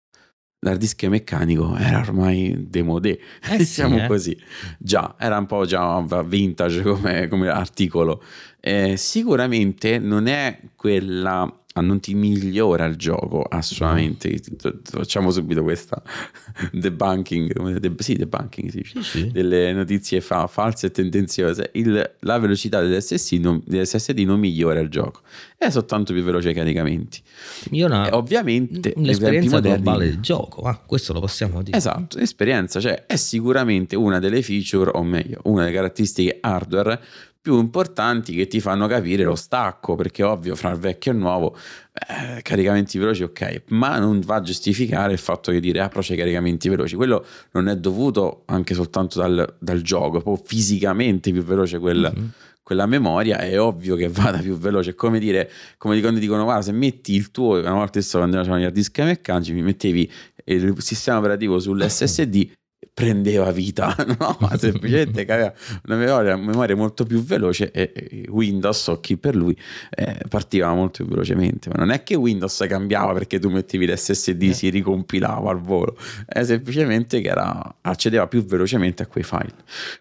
l'hard 0.61 0.79
disk 0.79 1.03
meccanico 1.05 1.75
era 1.75 1.99
ormai 1.99 2.55
demodé, 2.67 3.19
Eh 3.41 3.51
sì, 3.51 3.57
diciamo 3.57 4.03
eh. 4.03 4.07
così. 4.07 4.37
Già, 4.77 5.15
era 5.17 5.37
un 5.37 5.45
po' 5.45 5.65
già 5.65 6.01
vintage 6.23 6.81
come, 6.81 7.27
come 7.27 7.49
articolo. 7.49 8.21
Eh, 8.59 8.97
sicuramente 8.97 9.99
non 9.99 10.27
è 10.27 10.59
quella 10.75 11.51
ah, 11.79 11.81
non 11.81 11.99
ti 11.99 12.13
migliora 12.13 12.85
il 12.85 12.95
gioco 12.95 13.41
assolutamente. 13.41 14.39
Facciamo 14.83 15.31
subito 15.31 15.63
questa 15.63 16.01
debunking 16.71 17.77
de- 17.79 17.93
sì 17.99 18.15
debunking 18.15 18.69
Sì, 18.69 19.01
sì. 19.01 19.31
delle 19.31 19.73
notizie 19.73 20.21
fa- 20.21 20.47
false 20.47 20.87
e 20.87 20.91
tendenziose. 20.91 21.71
Il- 21.73 22.15
la 22.19 22.37
velocità 22.37 22.81
dell'SSD 22.81 23.39
non, 23.39 23.61
dell'SSD 23.65 24.19
non 24.19 24.39
migliora 24.39 24.79
il 24.79 24.89
gioco. 24.89 25.21
È 25.57 25.69
soltanto 25.69 26.13
più 26.13 26.23
veloce 26.23 26.49
ai 26.49 26.53
caricamenti. 26.53 27.21
Migliora 27.69 28.07
E 28.09 28.13
ovviamente 28.13 28.93
l'esperienza 28.97 29.59
globale 29.59 30.05
del 30.05 30.19
gioco 30.19 30.61
ah, 30.61 30.77
questo 30.85 31.13
lo 31.13 31.19
possiamo 31.19 31.61
dire. 31.61 31.77
Esatto, 31.77 32.17
esperienza, 32.17 32.79
cioè 32.79 33.05
è 33.05 33.15
sicuramente 33.15 33.95
una 33.95 34.19
delle 34.19 34.41
feature, 34.41 34.91
o 34.93 35.03
meglio, 35.03 35.39
una 35.43 35.63
delle 35.63 35.75
caratteristiche 35.75 36.37
hardware 36.41 36.99
più 37.41 37.57
importanti 37.57 38.33
che 38.35 38.47
ti 38.47 38.59
fanno 38.59 38.87
capire 38.87 39.23
lo 39.23 39.35
stacco, 39.35 39.95
perché 39.95 40.23
ovvio 40.23 40.55
fra 40.55 40.71
il 40.71 40.77
vecchio 40.77 41.11
e 41.11 41.15
il 41.15 41.19
nuovo, 41.19 41.55
eh, 41.93 42.41
caricamenti 42.41 42.97
veloci 42.97 43.23
ok, 43.23 43.63
ma 43.69 43.97
non 43.97 44.19
va 44.19 44.35
a 44.35 44.41
giustificare 44.41 45.13
il 45.13 45.19
fatto 45.19 45.51
che 45.51 45.59
dire 45.59 45.79
ah 45.79 45.87
però 45.87 46.01
c'è 46.01 46.13
i 46.13 46.17
caricamenti 46.17 46.69
veloci, 46.69 46.95
quello 46.95 47.25
non 47.51 47.67
è 47.69 47.75
dovuto 47.77 48.43
anche 48.47 48.73
soltanto 48.73 49.19
dal, 49.19 49.55
dal 49.59 49.81
gioco, 49.81 50.21
proprio 50.21 50.43
fisicamente 50.45 51.31
più 51.31 51.43
veloce 51.43 51.79
quel, 51.79 52.11
Mhm. 52.15 52.29
quella 52.61 52.85
memoria 52.85 53.37
è 53.39 53.59
ovvio 53.59 53.95
che 53.95 54.09
vada 54.09 54.37
più 54.39 54.55
veloce. 54.57 54.93
Come 54.93 55.17
dire, 55.17 55.49
come 55.77 55.99
quando 56.01 56.19
dicono, 56.19 56.43
guarda, 56.43 56.61
se 56.63 56.71
metti 56.71 57.15
il 57.15 57.31
tuo, 57.31 57.57
una 57.59 57.73
volta 57.73 57.99
stesso 57.99 58.17
quando 58.17 58.37
c'erano 58.41 58.59
gli 58.59 58.63
hard 58.65 58.73
disk 58.73 58.99
meccanici, 58.99 59.53
mi 59.53 59.61
mettevi 59.63 60.11
il 60.45 60.75
sistema 60.79 61.17
operativo 61.17 61.57
sull'SSD, 61.59 62.51
prendeva 62.99 63.49
vita, 63.51 63.95
no? 64.19 64.35
Ma 64.41 64.57
semplicemente 64.59 65.23
che 65.23 65.31
aveva 65.31 65.53
una 65.85 65.95
memoria, 65.95 66.35
una 66.35 66.45
memoria 66.45 66.75
molto 66.75 67.05
più 67.05 67.23
veloce 67.23 67.71
e 67.71 67.91
e 67.95 68.25
Windows, 68.29 68.87
o 68.87 68.99
chi 68.99 69.15
per 69.17 69.35
lui, 69.35 69.55
eh, 69.91 70.17
partiva 70.27 70.73
molto 70.73 71.03
più 71.03 71.13
velocemente. 71.13 71.69
Ma 71.69 71.75
non 71.77 71.91
è 71.91 72.03
che 72.03 72.15
Windows 72.15 72.65
cambiava 72.67 73.13
perché 73.13 73.39
tu 73.39 73.49
mettevi 73.49 73.87
l'SSD, 73.87 74.41
Eh. 74.43 74.53
si 74.53 74.69
ricompilava 74.69 75.49
al 75.49 75.59
volo, 75.61 75.95
è 76.25 76.43
semplicemente 76.43 77.21
che 77.21 77.29
era, 77.29 77.75
accedeva 77.81 78.27
più 78.27 78.43
velocemente 78.43 79.03
a 79.03 79.07
quei 79.07 79.23
file. 79.23 79.53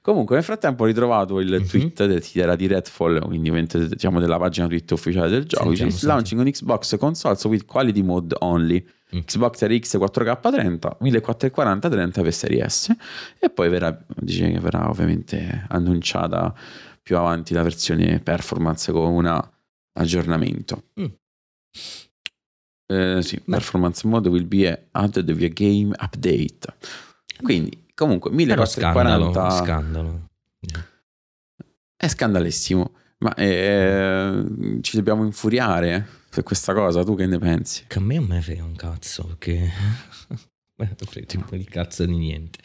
Comunque, 0.03 0.35
nel 0.35 0.45
frattempo 0.45 0.83
ho 0.83 0.87
ritrovato 0.87 1.39
il 1.39 1.53
Mhm. 1.61 1.67
tweet 1.67 2.07
del- 2.07 2.23
era 2.35 2.57
di 2.57 2.67
Redfall, 2.67 3.21
quindi 3.27 3.51
diciamo 3.89 4.19
della 4.21 4.39
pagina 4.39 4.67
Twitter 4.67 4.97
ufficiale 4.97 5.29
del 5.31 5.45
gioco. 5.45 5.67
Sentiamo, 5.67 5.91
Dice, 5.91 6.07
launching 6.07 6.41
on 6.41 6.51
Xbox 6.51 6.97
consoles 6.99 7.45
with 7.45 7.65
quality 7.65 8.03
mode 8.03 8.35
only. 8.41 8.85
Mm. 9.15 9.21
Xbox 9.21 9.65
RX 9.65 9.97
4K30, 9.97 10.97
1440 11.01 11.89
30 11.89 12.21
per 12.23 12.35
Serie 12.35 12.69
S 12.69 12.88
e 13.39 13.51
poi 13.51 13.69
verrà, 13.69 13.97
dice 14.17 14.51
che 14.51 14.61
verrà 14.61 14.89
ovviamente 14.89 15.67
annunciata 15.69 16.55
più 17.03 17.17
avanti 17.17 17.55
la 17.55 17.63
versione 17.63 18.21
performance 18.21 18.93
con 18.93 19.13
un 19.13 19.49
aggiornamento. 19.93 20.85
Mm. 21.01 21.07
Eh, 22.91 23.23
sì, 23.23 23.37
Beh. 23.37 23.57
performance 23.57 24.07
mode 24.07 24.29
will 24.29 24.47
be 24.47 24.89
added 24.93 25.31
via 25.33 25.49
game 25.49 25.95
update. 25.99 26.75
Quindi, 27.43 27.87
comunque, 27.95 28.31
però 28.31 28.65
scandalo 28.65 29.27
1440 29.27 29.65
scandalo 29.65 30.27
è 31.99 32.09
scandalissimo. 32.09 32.93
Ma 33.19 33.35
eh, 33.35 34.45
ci 34.81 34.97
dobbiamo 34.97 35.25
infuriare 35.25 36.07
per 36.31 36.45
questa 36.45 36.73
cosa? 36.73 37.03
Tu 37.03 37.17
che 37.17 37.27
ne 37.27 37.39
pensi? 37.39 37.85
che 37.89 37.99
a 37.99 38.01
me 38.01 38.15
non 38.15 38.27
me 38.27 38.41
frega 38.41 38.63
un 38.63 38.77
cazzo 38.77 39.25
perché 39.25 39.69
frega 40.87 41.39
un 41.39 41.45
po' 41.45 41.57
di 41.57 41.65
cazzo 41.65 42.05
di 42.05 42.17
niente. 42.17 42.59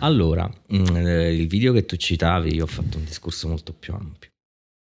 Allora 0.00 0.46
mm, 0.46 0.96
eh, 0.96 1.34
il 1.34 1.46
video 1.46 1.72
che 1.72 1.86
tu 1.86 1.96
citavi 1.96 2.54
io 2.54 2.64
ho 2.64 2.68
fatto 2.68 2.98
un 2.98 3.04
discorso 3.04 3.48
molto 3.48 3.72
più 3.72 3.94
ampio. 3.94 4.30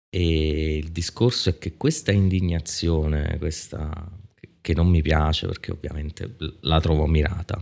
E 0.09 0.77
il 0.77 0.91
discorso 0.91 1.49
è 1.49 1.57
che 1.57 1.75
questa 1.75 2.11
indignazione 2.11 3.37
questa 3.37 4.09
che 4.61 4.73
non 4.73 4.87
mi 4.87 5.01
piace 5.01 5.47
perché 5.47 5.71
ovviamente 5.71 6.35
la 6.61 6.79
trovo 6.79 7.05
mirata 7.05 7.61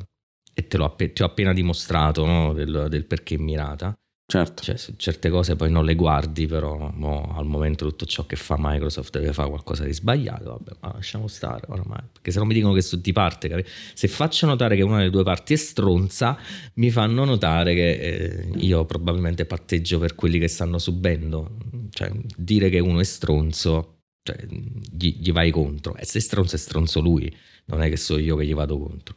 e 0.53 0.67
te 0.67 0.77
l'ho 0.77 0.95
ti 0.95 1.21
ho 1.21 1.25
appena 1.25 1.53
dimostrato 1.53 2.25
no, 2.25 2.53
del, 2.53 2.87
del 2.89 3.05
perché 3.05 3.37
mirata 3.37 3.93
Certo. 4.27 4.63
cioè, 4.63 4.75
certe 4.97 5.29
cose 5.29 5.55
poi 5.55 5.69
non 5.69 5.85
le 5.85 5.93
guardi, 5.93 6.47
però 6.47 6.91
mo, 6.95 7.31
al 7.37 7.45
momento 7.45 7.85
tutto 7.85 8.07
ciò 8.07 8.25
che 8.25 8.35
fa 8.35 8.55
Microsoft 8.57 9.19
deve 9.19 9.33
fare 9.33 9.49
qualcosa 9.49 9.83
di 9.83 9.93
sbagliato, 9.93 10.45
vabbè, 10.45 10.71
ma 10.81 10.93
lasciamo 10.93 11.27
stare 11.27 11.67
oramai, 11.69 12.01
perché 12.11 12.31
se 12.31 12.39
no 12.39 12.45
mi 12.45 12.55
dicono 12.55 12.73
che 12.73 12.81
sono 12.81 13.03
di 13.03 13.11
parte, 13.11 13.47
capi? 13.49 13.63
se 13.93 14.07
faccio 14.07 14.47
notare 14.47 14.75
che 14.75 14.81
una 14.81 14.97
delle 14.97 15.11
due 15.11 15.21
parti 15.21 15.53
è 15.53 15.57
stronza, 15.57 16.39
mi 16.75 16.89
fanno 16.89 17.23
notare 17.23 17.75
che 17.75 17.91
eh, 17.91 18.49
io 18.57 18.83
probabilmente 18.85 19.45
patteggio 19.45 19.99
per 19.99 20.15
quelli 20.15 20.39
che 20.39 20.47
stanno 20.47 20.79
subendo, 20.79 21.57
cioè 21.91 22.11
dire 22.35 22.69
che 22.69 22.79
uno 22.79 23.01
è 23.01 23.03
stronzo, 23.03 23.99
cioè, 24.23 24.43
gli, 24.47 25.17
gli 25.19 25.31
vai 25.31 25.51
contro, 25.51 25.95
e 25.97 26.03
se 26.03 26.17
è 26.17 26.21
stronzo 26.21 26.55
è 26.55 26.59
stronzo 26.59 26.99
lui, 26.99 27.31
non 27.65 27.83
è 27.83 27.89
che 27.89 27.97
so 27.97 28.17
io 28.17 28.35
che 28.37 28.45
gli 28.47 28.55
vado 28.55 28.79
contro. 28.79 29.13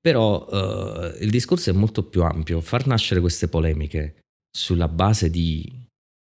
Però 0.00 0.48
eh, 0.50 1.18
il 1.20 1.30
discorso 1.30 1.70
è 1.70 1.72
molto 1.72 2.02
più 2.02 2.24
ampio, 2.24 2.60
far 2.60 2.88
nascere 2.88 3.20
queste 3.20 3.46
polemiche 3.46 4.16
sulla 4.54 4.88
base 4.88 5.30
di 5.30 5.86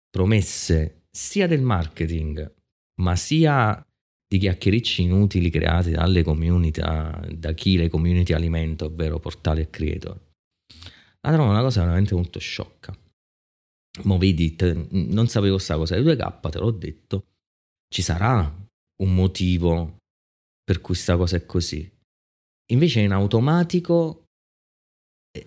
promesse 0.10 1.04
sia 1.10 1.48
del 1.48 1.62
marketing, 1.62 2.54
ma 3.02 3.16
sia 3.16 3.82
di 4.28 4.38
chiacchiericci 4.38 5.04
inutili 5.04 5.50
creati 5.50 5.92
dalle 5.92 6.24
community, 6.24 6.82
da 6.82 7.54
chi 7.54 7.78
le 7.78 7.90
community 7.90 8.34
alimenta, 8.34 8.86
ovvero 8.86 9.20
portali 9.20 9.62
e 9.62 9.70
creator. 9.70 10.20
La 11.22 11.34
trovo 11.34 11.50
una 11.50 11.62
cosa 11.62 11.82
veramente 11.82 12.14
molto 12.14 12.40
sciocca. 12.40 12.96
Mo 14.04 14.18
vedi, 14.18 14.56
te- 14.56 14.88
non 14.92 15.28
sapevo 15.28 15.58
sta 15.58 15.76
cosa 15.76 15.96
di 15.96 16.04
2K, 16.04 16.50
te 16.50 16.60
l'ho 16.60 16.72
detto. 16.72 17.26
Ci 17.92 18.02
sarà 18.02 18.40
un 19.02 19.16
motivo 19.16 19.98
per 20.64 20.80
cui 20.82 20.96
sta 20.96 21.18
cosa 21.18 21.36
è 21.36 21.46
così. 21.46 21.92
Invece 22.72 23.00
in 23.00 23.12
automatico 23.12 24.26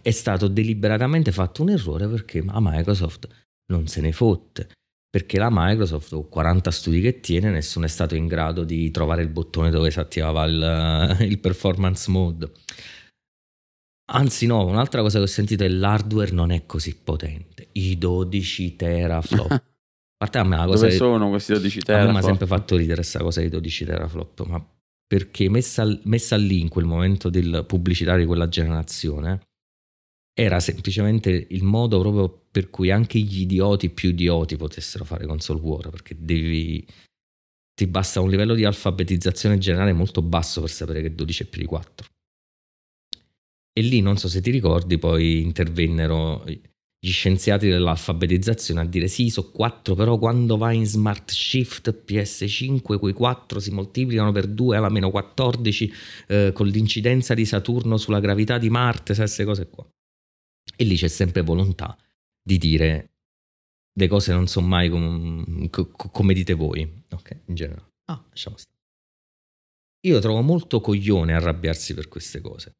è- 0.00 0.10
stato 0.10 0.48
deliberatamente 0.48 1.32
fatto 1.32 1.62
un 1.62 1.70
errore 1.70 2.08
perché 2.08 2.42
la 2.42 2.58
Microsoft 2.60 3.28
non 3.72 3.86
se 3.86 4.00
ne 4.00 4.12
fotte. 4.12 4.68
Perché 5.12 5.38
la 5.38 5.48
Microsoft, 5.50 6.10
con 6.14 6.28
40 6.30 6.70
studi 6.70 7.00
che 7.02 7.20
tiene, 7.20 7.50
nessuno 7.50 7.84
è 7.84 7.88
stato 7.88 8.14
in 8.14 8.26
grado 8.26 8.64
di 8.64 8.90
trovare 8.90 9.20
il 9.20 9.28
bottone 9.28 9.68
dove 9.68 9.90
si 9.90 9.98
attivava 10.00 10.44
il, 10.46 11.16
il 11.28 11.38
performance 11.38 12.10
mode. 12.10 12.50
Anzi, 14.12 14.46
no, 14.46 14.64
un'altra 14.66 15.00
cosa 15.00 15.18
che 15.18 15.24
ho 15.24 15.28
sentito 15.28 15.64
è 15.64 15.68
l'hardware 15.68 16.32
non 16.32 16.50
è 16.50 16.64
così 16.66 16.96
potente. 16.96 17.68
I 17.72 17.96
12 17.98 18.76
teraflop. 18.76 19.48
parte 20.22 20.38
a 20.38 20.44
me 20.44 20.56
la 20.56 20.64
cosa 20.66 20.76
Dove 20.84 20.88
che- 20.90 20.96
sono 20.96 21.28
questi 21.28 21.52
12 21.52 21.78
a 21.78 21.82
me 21.92 21.94
mi 21.94 21.98
ha 21.98 22.04
teraflop? 22.04 22.24
sempre 22.24 22.46
fatto 22.46 22.76
ridere 22.76 22.96
questa 22.96 23.18
cosa 23.20 23.40
dei 23.40 23.48
12 23.50 23.84
teraflop, 23.84 24.46
ma 24.46 24.66
perché 25.06 25.48
messa, 25.50 25.84
messa 26.04 26.36
lì 26.36 26.60
in 26.60 26.68
quel 26.68 26.84
momento 26.86 27.28
del 27.28 27.64
pubblicitario 27.66 28.20
di 28.22 28.26
quella 28.26 28.48
generazione 28.48 29.40
era 30.34 30.60
semplicemente 30.60 31.46
il 31.50 31.62
modo 31.62 32.00
proprio 32.00 32.46
per 32.50 32.70
cui 32.70 32.90
anche 32.90 33.18
gli 33.18 33.42
idioti 33.42 33.90
più 33.90 34.10
idioti 34.10 34.56
potessero 34.56 35.04
fare 35.04 35.26
console 35.26 35.60
war, 35.60 35.90
perché 35.90 36.16
devi 36.18 36.86
ti 37.74 37.86
basta 37.86 38.20
un 38.20 38.28
livello 38.28 38.54
di 38.54 38.64
alfabetizzazione 38.64 39.58
generale 39.58 39.92
molto 39.92 40.22
basso 40.22 40.60
per 40.60 40.70
sapere 40.70 41.00
che 41.00 41.14
12 41.14 41.42
è 41.42 41.46
più 41.46 41.60
di 41.60 41.66
4. 41.66 42.06
E 43.74 43.80
lì 43.80 44.00
non 44.00 44.18
so 44.18 44.28
se 44.28 44.42
ti 44.42 44.50
ricordi, 44.50 44.98
poi 44.98 45.40
intervennero 45.40 46.44
gli 46.44 47.10
scienziati 47.10 47.68
dell'alfabetizzazione 47.68 48.80
a 48.80 48.84
dire 48.84 49.08
sì, 49.08 49.30
so 49.30 49.50
4, 49.50 49.94
però 49.94 50.18
quando 50.18 50.56
vai 50.56 50.76
in 50.76 50.86
Smart 50.86 51.30
Shift 51.30 52.04
PS5 52.06 52.98
quei 52.98 53.12
4 53.12 53.58
si 53.58 53.70
moltiplicano 53.70 54.30
per 54.30 54.46
2 54.46 54.76
alla 54.76 54.90
meno 54.90 55.10
14 55.10 55.92
eh, 56.28 56.50
con 56.52 56.66
l'incidenza 56.68 57.34
di 57.34 57.46
Saturno 57.46 57.96
sulla 57.96 58.20
gravità 58.20 58.58
di 58.58 58.68
Marte, 58.68 59.14
queste 59.14 59.44
cose 59.44 59.68
qua. 59.68 59.84
E 60.76 60.84
lì 60.84 60.96
c'è 60.96 61.08
sempre 61.08 61.42
volontà 61.42 61.96
di 62.42 62.58
dire 62.58 63.10
le 63.94 64.08
cose 64.08 64.32
non 64.32 64.46
sono 64.46 64.66
mai 64.66 64.88
com- 64.88 65.68
co- 65.68 65.90
co- 65.90 66.08
come 66.08 66.32
dite 66.34 66.54
voi, 66.54 67.04
ok, 67.10 67.40
in 67.46 67.54
generale. 67.54 67.90
Ah, 68.06 68.24
lasciamo 68.30 68.56
stare. 68.56 68.76
Io 70.06 70.18
trovo 70.18 70.40
molto 70.40 70.80
coglione 70.80 71.34
arrabbiarsi 71.34 71.94
per 71.94 72.08
queste 72.08 72.40
cose. 72.40 72.72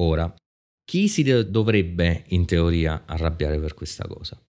Ora, 0.00 0.32
chi 0.84 1.08
si 1.08 1.22
de- 1.22 1.50
dovrebbe 1.50 2.24
in 2.28 2.46
teoria 2.46 3.04
arrabbiare 3.06 3.58
per 3.58 3.74
questa 3.74 4.06
cosa? 4.06 4.40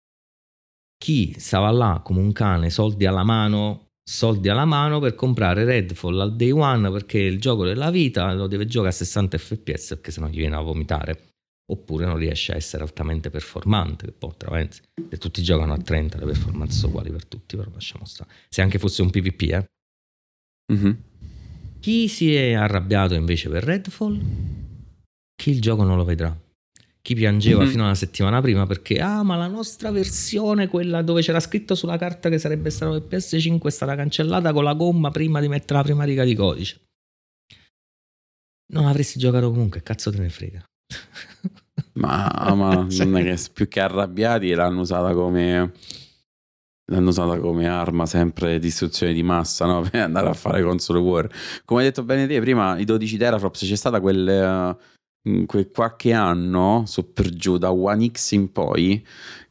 Chi 0.98 1.38
stava 1.40 1.70
là 1.72 2.02
come 2.04 2.20
un 2.22 2.32
cane, 2.32 2.70
soldi 2.70 3.06
alla 3.06 3.24
mano, 3.24 3.88
soldi 4.04 4.50
alla 4.50 4.66
mano 4.66 5.00
per 5.00 5.16
comprare 5.16 5.64
Redfall 5.66 6.20
al 6.20 6.36
day 6.36 6.52
one 6.52 6.90
perché 6.92 7.20
il 7.20 7.40
gioco 7.40 7.66
della 7.66 7.92
vita 7.92 8.34
lo 8.34 8.48
deve 8.48 8.66
giocare 8.66 8.92
a 8.92 8.96
60 8.96 9.38
fps 9.38 9.88
perché 9.90 10.12
sennò 10.12 10.28
gli 10.28 10.38
viene 10.38 10.56
a 10.56 10.62
vomitare. 10.62 11.34
Oppure 11.70 12.06
non 12.06 12.16
riesce 12.18 12.54
a 12.54 12.56
essere 12.56 12.84
altamente 12.84 13.30
performante, 13.30 14.06
che 14.06 14.12
poi 14.14 14.32
tra 14.38 14.50
parentesi, 14.50 14.82
se 15.10 15.18
tutti 15.18 15.44
giocano 15.44 15.74
a 15.74 15.78
30 15.78 16.18
le 16.18 16.26
performance 16.26 16.78
sono 16.78 16.92
uguali 16.94 17.12
per 17.12 17.26
tutti, 17.26 17.58
però 17.58 17.70
lasciamo 17.74 18.06
stare. 18.06 18.30
Se 18.48 18.62
anche 18.62 18.80
fosse 18.80 19.02
un 19.02 19.10
PvP, 19.10 19.42
eh. 19.52 19.66
Mhm. 20.74 20.98
Chi 21.80 22.08
si 22.08 22.34
è 22.34 22.54
arrabbiato 22.54 23.14
invece 23.16 23.50
per 23.50 23.64
Redfall? 23.64 24.20
Chi 25.36 25.52
il 25.52 25.62
gioco 25.62 25.84
non 25.84 25.98
lo 25.98 26.06
vedrà. 26.06 26.36
Chi 27.02 27.16
piangeva 27.16 27.64
Mhm. 27.64 27.70
fino 27.70 27.84
alla 27.86 27.96
settimana 27.96 28.42
prima 28.42 28.66
perché, 28.66 29.00
ah, 29.00 29.24
ma 29.24 29.36
la 29.38 29.48
nostra 29.48 29.92
versione, 29.92 30.68
quella 30.68 31.02
dove 31.02 31.22
c'era 31.22 31.40
scritto 31.40 31.76
sulla 31.76 31.98
carta 31.98 32.30
che 32.30 32.38
sarebbe 32.40 32.70
stato 32.70 32.96
il 32.96 33.04
PS5, 33.04 33.70
è 33.70 33.72
stata 33.74 33.96
cancellata 33.96 34.52
con 34.54 34.64
la 34.64 34.74
gomma 34.74 35.12
prima 35.12 35.40
di 35.40 35.48
mettere 35.48 35.80
la 35.80 35.84
prima 35.84 36.04
riga 36.06 36.24
di 36.24 36.34
codice. 36.36 36.82
Non 38.74 38.86
avresti 38.86 39.20
giocato 39.20 39.50
comunque, 39.50 39.82
cazzo 39.84 40.12
te 40.12 40.18
ne 40.18 40.30
frega. 40.30 40.64
Ma, 41.94 42.54
ma 42.56 42.88
Cioè- 42.90 43.06
non 43.06 43.18
è 43.18 43.24
che 43.24 43.42
più 43.54 43.68
che 43.68 43.80
arrabbiati 43.80 44.54
l'hanno 44.54 44.82
usata 44.82 45.14
come 45.14 45.72
l'hanno 46.90 47.10
usata 47.10 47.38
come 47.40 47.68
arma 47.68 48.06
sempre 48.06 48.54
di 48.54 48.60
distruzione 48.60 49.14
di 49.14 49.24
massa 49.24 49.66
no? 49.66 49.82
per 49.90 50.02
andare 50.02 50.30
a 50.30 50.34
fare 50.34 50.62
console 50.62 51.00
war 51.00 51.28
come 51.66 51.82
hai 51.82 51.88
detto 51.88 52.04
bene 52.04 52.28
te 52.28 52.40
prima 52.40 52.78
i 52.78 52.86
12 52.86 53.18
teraflops 53.18 53.66
c'è 53.66 53.76
stata 53.76 54.00
quel, 54.00 54.78
eh, 55.28 55.46
quel 55.46 55.70
qualche 55.72 56.14
anno 56.14 56.84
su 56.86 57.14
per 57.14 57.30
giù 57.30 57.58
da 57.58 57.72
One 57.72 58.10
X 58.12 58.32
in 58.32 58.52
poi 58.52 59.06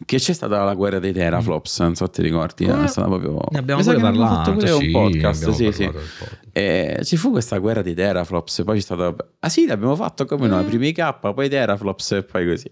che 0.04 0.18
c'è 0.18 0.32
stata 0.32 0.62
la 0.64 0.74
guerra 0.74 0.98
dei 0.98 1.12
teraflops 1.12 1.80
non 1.80 1.94
so 1.94 2.08
ti 2.08 2.22
ricordi 2.22 2.66
Come? 2.66 2.84
è 2.84 2.86
stata 2.88 3.08
proprio 3.08 3.40
Ne 3.50 3.58
abbiamo 3.58 3.82
pure 3.82 3.98
parlato, 3.98 4.52
pure 4.52 4.66
sì, 4.66 4.84
un 4.86 4.92
podcast 4.92 5.50
sì, 5.50 5.72
sì. 5.72 5.84
podcast. 5.84 6.44
E 6.52 7.00
ci 7.02 7.16
fu 7.18 7.30
questa 7.30 7.58
guerra 7.58 7.82
dei 7.82 7.94
teraflops, 7.94 8.62
poi 8.64 8.76
c'è 8.76 8.82
stata... 8.82 9.14
Ah 9.40 9.48
sì, 9.50 9.66
l'abbiamo 9.66 9.94
fatto 9.94 10.24
come 10.24 10.46
noi, 10.48 10.64
Mm. 10.64 10.68
prima 10.68 10.86
i 10.86 10.92
K, 10.92 11.32
poi 11.34 11.50
teraflops 11.50 12.12
e 12.12 12.22
poi 12.22 12.46
così. 12.48 12.70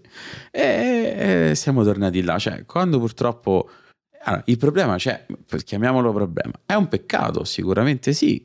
E, 0.49 1.49
e 1.51 1.55
siamo 1.55 1.83
tornati 1.83 2.23
là, 2.23 2.39
cioè 2.39 2.65
quando 2.65 2.97
purtroppo... 2.97 3.69
allora, 4.23 4.41
il 4.47 4.57
problema 4.57 4.95
c'è, 4.95 5.27
chiamiamolo 5.63 6.11
problema, 6.13 6.53
è 6.65 6.73
un 6.73 6.87
peccato, 6.87 7.43
sicuramente 7.43 8.13
sì, 8.13 8.43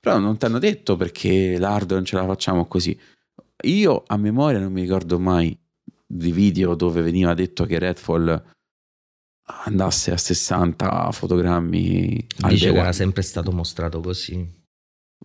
però 0.00 0.18
non 0.18 0.36
ti 0.38 0.46
hanno 0.46 0.58
detto 0.58 0.96
perché 0.96 1.56
l'hardware 1.56 1.94
non 1.94 2.04
ce 2.04 2.16
la 2.16 2.24
facciamo 2.26 2.66
così. 2.66 2.98
Io 3.62 4.02
a 4.06 4.16
memoria 4.16 4.58
non 4.58 4.72
mi 4.72 4.82
ricordo 4.82 5.18
mai 5.18 5.56
di 6.06 6.32
video 6.32 6.74
dove 6.74 7.02
veniva 7.02 7.34
detto 7.34 7.64
che 7.66 7.78
Redfall 7.78 8.42
andasse 9.64 10.12
a 10.12 10.16
60 10.16 11.10
fotogrammi 11.12 12.26
Dice 12.48 12.72
che 12.72 12.78
era 12.78 12.92
sempre 12.92 13.22
stato 13.22 13.52
mostrato 13.52 14.00
così. 14.00 14.48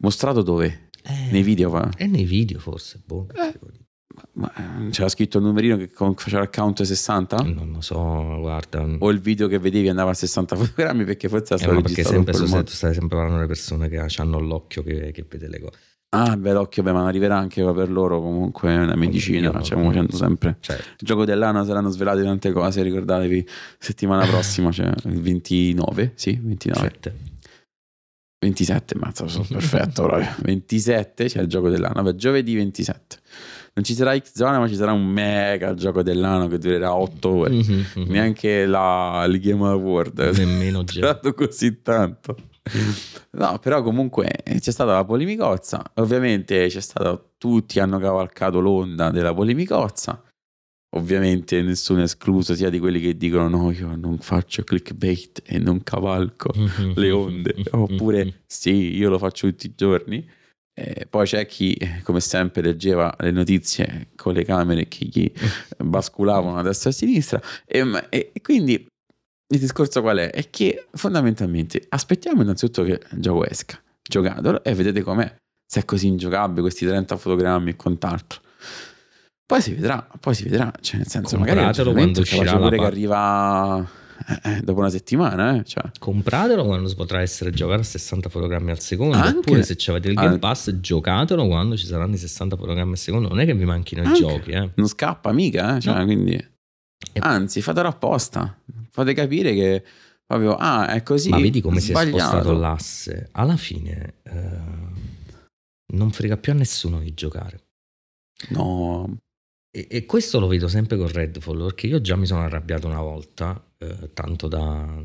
Mostrato 0.02 0.42
dove? 0.42 0.90
Eh, 1.04 1.32
Nei 1.32 1.44
video 1.44 1.70
va? 1.70 1.90
E 1.96 2.08
nei 2.08 2.26
video 2.26 2.60
forse, 2.60 3.02
boh. 3.06 3.28
Eh. 3.34 3.54
Ma 4.34 4.52
eh, 4.54 4.90
c'era 4.90 5.10
scritto 5.10 5.38
il 5.40 5.44
numerino 5.44 5.76
che 5.78 5.90
faceva 6.16 6.42
il 6.42 6.50
count 6.50 6.82
60? 6.82 7.38
Non 7.38 7.72
lo 7.72 7.82
so, 7.82 8.38
guarda. 8.40 8.86
O 9.00 9.10
il 9.12 9.20
video 9.20 9.48
che 9.48 9.60
vedevi 9.60 9.90
andava 9.90 10.12
a 10.12 10.14
60 10.14 10.56
fotogrammi 10.58 11.04
perché 11.04 11.30
forse 11.30 11.54
era 11.54 11.56
Eh, 11.56 11.60
stato 11.60 11.74
ma 11.76 11.82
perché 11.82 12.02
registrato 12.04 12.40
in 12.40 12.48
sempre, 12.48 12.74
stai 12.74 12.94
sempre 12.94 13.16
parlando 13.18 13.36
delle 13.36 13.48
persone 13.48 13.90
che 13.90 13.98
hanno 14.22 14.40
l'occhio 14.40 14.84
che, 14.84 15.12
che 15.12 15.26
vede 15.30 15.48
le 15.48 15.60
cose. 15.60 15.78
Ah, 16.16 16.38
beh, 16.38 16.54
l'occhio, 16.54 16.82
beh, 16.84 16.92
ma 16.92 17.06
arriverà 17.08 17.38
anche 17.38 17.62
per 17.74 17.90
loro 17.92 18.22
comunque 18.22 18.74
una 18.76 18.96
medicina, 18.96 19.48
Io 19.48 19.52
non- 19.52 19.64
stiamo 19.66 19.86
facendo 19.88 20.16
sempre. 20.16 20.58
Certo. 20.60 20.84
Il 21.00 21.08
gioco 21.08 21.26
dell'anno 21.26 21.64
saranno 21.66 21.90
svelate 21.90 22.24
tante 22.24 22.52
cose, 22.52 22.82
ricordatevi, 22.84 23.48
settimana 23.80 24.26
prossima, 24.28 24.72
cioè 24.72 24.92
il 25.06 25.22
29, 25.22 26.12
sì, 26.16 26.40
29. 26.42 26.80
Sette. 26.80 27.16
27, 28.46 28.96
mazza, 29.00 29.28
sono 29.28 29.46
perfetto 29.50 30.04
proprio. 30.08 30.30
27 30.44 31.26
c'è 31.26 31.42
il 31.42 31.48
gioco 31.48 31.70
dell'anno, 31.70 32.04
vabbè, 32.04 32.16
giovedì 32.16 32.56
27. 32.56 33.18
Non 33.74 33.84
ci 33.84 33.94
sarà 33.94 34.18
X-Zone, 34.18 34.58
ma 34.58 34.68
ci 34.70 34.76
sarà 34.76 34.94
un 34.94 35.06
mega 35.06 35.74
gioco 35.74 36.02
dell'anno 36.02 36.48
che 36.48 36.58
durerà 36.58 36.96
8 36.96 37.30
ore. 37.30 37.54
Mhm, 37.56 37.86
mhm. 37.96 38.06
Neanche 38.08 38.66
la, 38.66 39.26
il 39.28 39.38
Game 39.42 39.68
Award 39.68 40.32
Nemmeno 40.38 40.84
già. 40.86 41.20
così 41.36 41.82
tanto. 41.82 42.38
No, 43.36 43.60
però 43.60 43.82
comunque 43.82 44.30
c'è 44.46 44.72
stata 44.72 44.94
la 44.94 45.04
polemicozza. 45.04 45.84
Ovviamente 45.96 46.68
c'è 46.68 46.80
stata, 46.80 47.22
tutti 47.38 47.80
hanno 47.80 48.00
cavalcato 48.00 48.60
l'onda 48.62 49.12
della 49.12 49.34
polemicozza. 49.34 50.24
Ovviamente 50.96 51.62
nessuno 51.62 52.00
è 52.00 52.04
escluso, 52.04 52.56
sia 52.56 52.70
di 52.70 52.80
quelli 52.80 53.02
che 53.02 53.18
dicono 53.18 53.50
no, 53.50 53.72
io 53.72 53.94
non 53.98 54.18
faccio 54.20 54.64
clickbait 54.64 55.42
e 55.44 55.58
non 55.60 55.84
cavalco 55.84 56.52
le 56.96 57.12
onde, 57.12 57.56
oppure 57.72 58.44
sì, 58.48 58.96
io 58.96 59.10
lo 59.10 59.18
faccio 59.18 59.50
tutti 59.50 59.66
i 59.68 59.74
giorni. 59.76 60.26
E 60.78 61.06
poi 61.10 61.26
c'è 61.26 61.46
chi, 61.46 61.74
eh, 61.74 62.02
come 62.04 62.22
sempre, 62.22 62.62
leggeva 62.62 63.14
le 63.20 63.32
notizie 63.32 64.10
con 64.16 64.34
le 64.34 64.44
camere 64.46 64.88
che 64.88 65.06
gli 65.06 65.30
basculavano 65.78 66.58
a 66.58 66.62
destra 66.62 66.90
e 66.90 66.94
a 66.94 66.96
sinistra. 66.96 67.42
E, 67.66 67.80
e- 68.10 68.32
e 68.34 68.42
quindi 68.42 68.86
il 69.48 69.60
discorso 69.60 70.02
qual 70.02 70.18
è? 70.18 70.32
È 70.32 70.50
che 70.50 70.88
fondamentalmente 70.94 71.86
aspettiamo 71.90 72.42
innanzitutto 72.42 72.84
che 72.84 73.00
il 73.12 73.20
gioco 73.20 73.46
esca, 73.46 73.80
giocatelo 74.02 74.64
e 74.64 74.74
vedete 74.74 75.02
com'è. 75.02 75.36
Se 75.68 75.82
è 75.82 75.86
così 75.86 76.08
ingiocabile, 76.08 76.62
questi 76.62 76.86
30 76.86 77.18
fotogrammi 77.18 77.72
e 77.72 77.76
quant'altro. 77.76 78.42
Poi 79.46 79.62
si 79.62 79.74
vedrà, 79.74 80.08
poi 80.20 80.34
si 80.34 80.44
vedrà. 80.44 80.72
Cioè, 80.80 80.98
nel 80.98 81.08
senso, 81.08 81.38
magari 81.38 81.60
Compratelo 81.60 81.92
quando 81.92 82.22
capace 82.22 82.36
uscirà 82.36 82.52
la 82.54 82.64
pure 82.64 82.78
che 82.80 82.86
arriva 82.86 83.88
eh, 84.28 84.40
eh, 84.52 84.62
dopo 84.62 84.80
una 84.80 84.90
settimana, 84.90 85.58
eh, 85.60 85.64
cioè. 85.64 85.84
Compratelo 86.00 86.66
quando 86.66 86.88
si 86.88 86.96
potrà 86.96 87.22
essere 87.22 87.52
giocare 87.52 87.82
a 87.82 87.84
60 87.84 88.30
fotogrammi 88.30 88.72
al 88.72 88.80
secondo. 88.80 89.18
Anche- 89.18 89.38
Oppure 89.40 89.62
se 89.64 89.76
avete 89.88 90.08
il 90.08 90.16
Game. 90.16 90.40
Pass, 90.40 90.72
giocatelo 90.72 91.46
quando 91.46 91.78
ci 91.78 91.86
saranno 91.86 92.16
i 92.16 92.18
60 92.18 92.56
fotogrammi 92.56 92.92
al 92.92 92.98
secondo. 92.98 93.28
Non 93.28 93.40
è 93.40 93.46
che 93.46 93.54
vi 93.54 93.66
manchino 93.66 94.02
i 94.02 94.06
Anche. 94.06 94.20
giochi, 94.20 94.52
eh. 94.52 94.72
non 94.74 94.88
scappa 94.88 95.32
mica, 95.32 95.78
eh? 95.78 95.80
cioè, 95.80 95.98
No. 95.98 96.06
quindi... 96.06 96.54
Anzi, 97.20 97.62
fatelo 97.62 97.88
apposta. 97.88 98.60
Fate 98.90 99.14
capire 99.14 99.54
che 99.54 99.84
proprio, 100.26 100.56
ah, 100.56 100.88
è 100.88 101.04
così. 101.04 101.30
Ma 101.30 101.40
vedi 101.40 101.62
come 101.62 101.80
si 101.80 101.92
è 101.92 101.96
sbagliato. 101.96 102.18
spostato 102.18 102.54
l'asse? 102.54 103.30
Alla 103.34 103.58
fine 103.58 104.16
eh, 104.24 104.60
non 105.94 106.12
frega 106.12 106.38
più 106.38 106.52
a 106.52 106.56
nessuno 106.56 107.00
di 107.00 107.14
giocare. 107.14 107.64
No, 108.50 109.18
E, 109.76 109.88
e 109.90 110.06
questo 110.06 110.40
lo 110.40 110.48
vedo 110.48 110.68
sempre 110.68 110.98
con 110.98 111.08
Redfall, 111.08 111.64
perché 111.66 111.88
io 111.88 112.02
già 112.02 112.16
mi 112.16 112.26
sono 112.26 112.44
arrabbiato 112.44 112.88
una 112.88 113.02
volta, 113.02 113.62
eh, 113.78 114.12
tanto 114.14 114.48
da, 114.48 115.04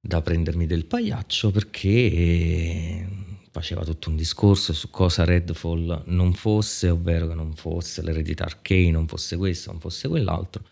da 0.00 0.22
prendermi 0.22 0.66
del 0.66 0.84
pagliaccio, 0.84 1.50
perché 1.50 3.08
faceva 3.50 3.84
tutto 3.84 4.10
un 4.10 4.16
discorso 4.16 4.74
su 4.74 4.90
cosa 4.90 5.24
Redfall 5.24 6.02
non 6.06 6.34
fosse, 6.34 6.90
ovvero 6.90 7.28
che 7.28 7.34
non 7.34 7.54
fosse 7.54 8.02
l'eredità 8.02 8.44
arcane, 8.44 8.90
non 8.90 9.06
fosse 9.06 9.36
questo, 9.38 9.70
non 9.70 9.80
fosse 9.80 10.08
quell'altro. 10.08 10.62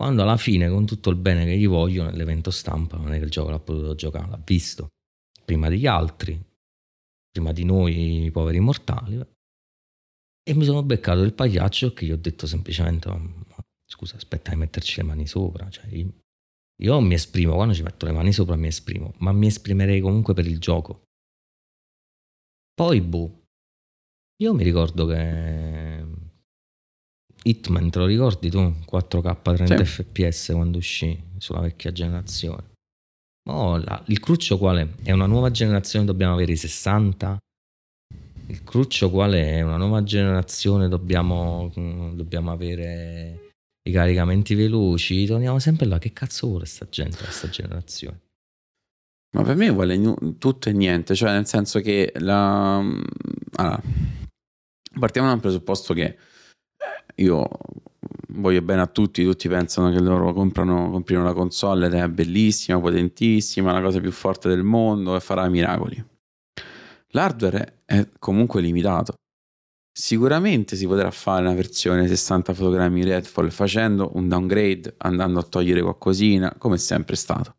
Quando 0.00 0.22
alla 0.22 0.36
fine, 0.36 0.68
con 0.68 0.86
tutto 0.86 1.10
il 1.10 1.16
bene 1.16 1.44
che 1.44 1.58
gli 1.58 1.66
voglio, 1.66 2.04
nell'evento 2.04 2.52
stampa 2.52 2.96
non 2.96 3.12
è 3.12 3.18
che 3.18 3.24
il 3.24 3.30
gioco 3.30 3.50
l'ha 3.50 3.58
potuto 3.58 3.96
giocare, 3.96 4.30
l'ha 4.30 4.40
visto 4.44 4.90
prima 5.44 5.68
degli 5.68 5.86
altri, 5.86 6.40
prima 7.30 7.50
di 7.52 7.64
noi 7.64 8.30
poveri 8.32 8.60
mortali. 8.60 9.20
E 10.48 10.54
mi 10.54 10.64
sono 10.64 10.84
beccato 10.84 11.22
il 11.22 11.34
pagliaccio 11.34 11.92
che 11.92 12.06
gli 12.06 12.12
ho 12.12 12.16
detto 12.16 12.46
semplicemente: 12.46 13.08
"Ma 13.08 13.18
Scusa, 13.90 14.16
aspetta 14.16 14.50
di 14.50 14.56
metterci 14.56 14.98
le 15.00 15.06
mani 15.06 15.26
sopra. 15.26 15.68
Cioè, 15.68 15.86
io 15.88 16.12
Io 16.80 17.00
mi 17.00 17.14
esprimo, 17.14 17.54
quando 17.54 17.74
ci 17.74 17.82
metto 17.82 18.06
le 18.06 18.12
mani 18.12 18.32
sopra 18.32 18.54
mi 18.54 18.68
esprimo, 18.68 19.12
ma 19.18 19.32
mi 19.32 19.48
esprimerei 19.48 20.00
comunque 20.00 20.32
per 20.34 20.46
il 20.46 20.60
gioco. 20.60 21.02
Poi, 22.74 23.00
boh, 23.00 23.42
io 24.42 24.54
mi 24.54 24.62
ricordo 24.62 25.06
che 25.06 26.04
Hitman, 27.42 27.90
te 27.90 27.98
lo 27.98 28.06
ricordi 28.06 28.50
tu? 28.50 28.74
4K 28.90 29.42
30 29.42 29.84
sì. 29.84 30.02
fps 30.02 30.50
quando 30.52 30.78
uscì 30.78 31.18
sulla 31.38 31.60
vecchia 31.60 31.92
generazione. 31.92 32.76
Oh, 33.48 33.78
la, 33.78 34.02
il 34.08 34.20
cruccio 34.20 34.58
quale 34.58 34.94
è? 35.04 35.12
una 35.12 35.26
nuova 35.26 35.50
generazione, 35.50 36.04
dobbiamo 36.04 36.34
avere 36.34 36.52
i 36.52 36.56
60? 36.56 37.38
Il 38.48 38.64
cruccio 38.64 39.10
quale 39.10 39.56
è? 39.56 39.60
Una 39.62 39.76
nuova 39.76 40.02
generazione, 40.02 40.88
dobbiamo, 40.88 41.72
mm, 41.78 42.14
dobbiamo 42.14 42.50
avere 42.50 43.52
i 43.88 43.92
caricamenti 43.92 44.54
veloci. 44.54 45.26
Torniamo 45.26 45.58
sempre 45.58 45.86
là. 45.86 45.98
Che 45.98 46.12
cazzo 46.12 46.46
vuole 46.46 46.66
sta 46.66 46.86
gente, 46.88 47.18
questa 47.18 47.48
generazione? 47.48 48.20
Ma 49.36 49.42
per 49.42 49.56
me 49.56 49.70
vuole 49.70 49.98
tutto 50.38 50.68
e 50.68 50.72
niente, 50.72 51.14
cioè 51.14 51.32
nel 51.32 51.46
senso 51.46 51.80
che 51.80 52.12
la... 52.16 52.80
Mm, 52.80 53.00
allora, 53.56 53.82
partiamo 54.98 55.28
dal 55.28 55.40
presupposto 55.40 55.92
che 55.94 56.16
io 57.18 57.48
voglio 58.30 58.62
bene 58.62 58.82
a 58.82 58.86
tutti, 58.86 59.24
tutti 59.24 59.48
pensano 59.48 59.90
che 59.90 60.00
loro 60.00 60.32
comprano, 60.32 60.90
comprino 60.90 61.20
una 61.20 61.32
console 61.32 61.86
ed 61.86 61.94
è 61.94 62.08
bellissima, 62.08 62.78
potentissima, 62.78 63.72
la 63.72 63.80
cosa 63.80 64.00
più 64.00 64.12
forte 64.12 64.48
del 64.48 64.62
mondo 64.62 65.16
e 65.16 65.20
farà 65.20 65.48
miracoli. 65.48 66.04
L'hardware 67.12 67.82
è 67.84 68.06
comunque 68.18 68.60
limitato. 68.60 69.14
Sicuramente 69.90 70.76
si 70.76 70.86
potrà 70.86 71.10
fare 71.10 71.40
una 71.40 71.54
versione 71.54 72.06
60 72.06 72.54
fotogrammi 72.54 73.02
Redfall 73.02 73.48
facendo 73.48 74.12
un 74.14 74.28
downgrade, 74.28 74.94
andando 74.98 75.40
a 75.40 75.42
togliere 75.42 75.82
qualcosina, 75.82 76.54
come 76.56 76.76
è 76.76 76.78
sempre 76.78 77.16
stato. 77.16 77.56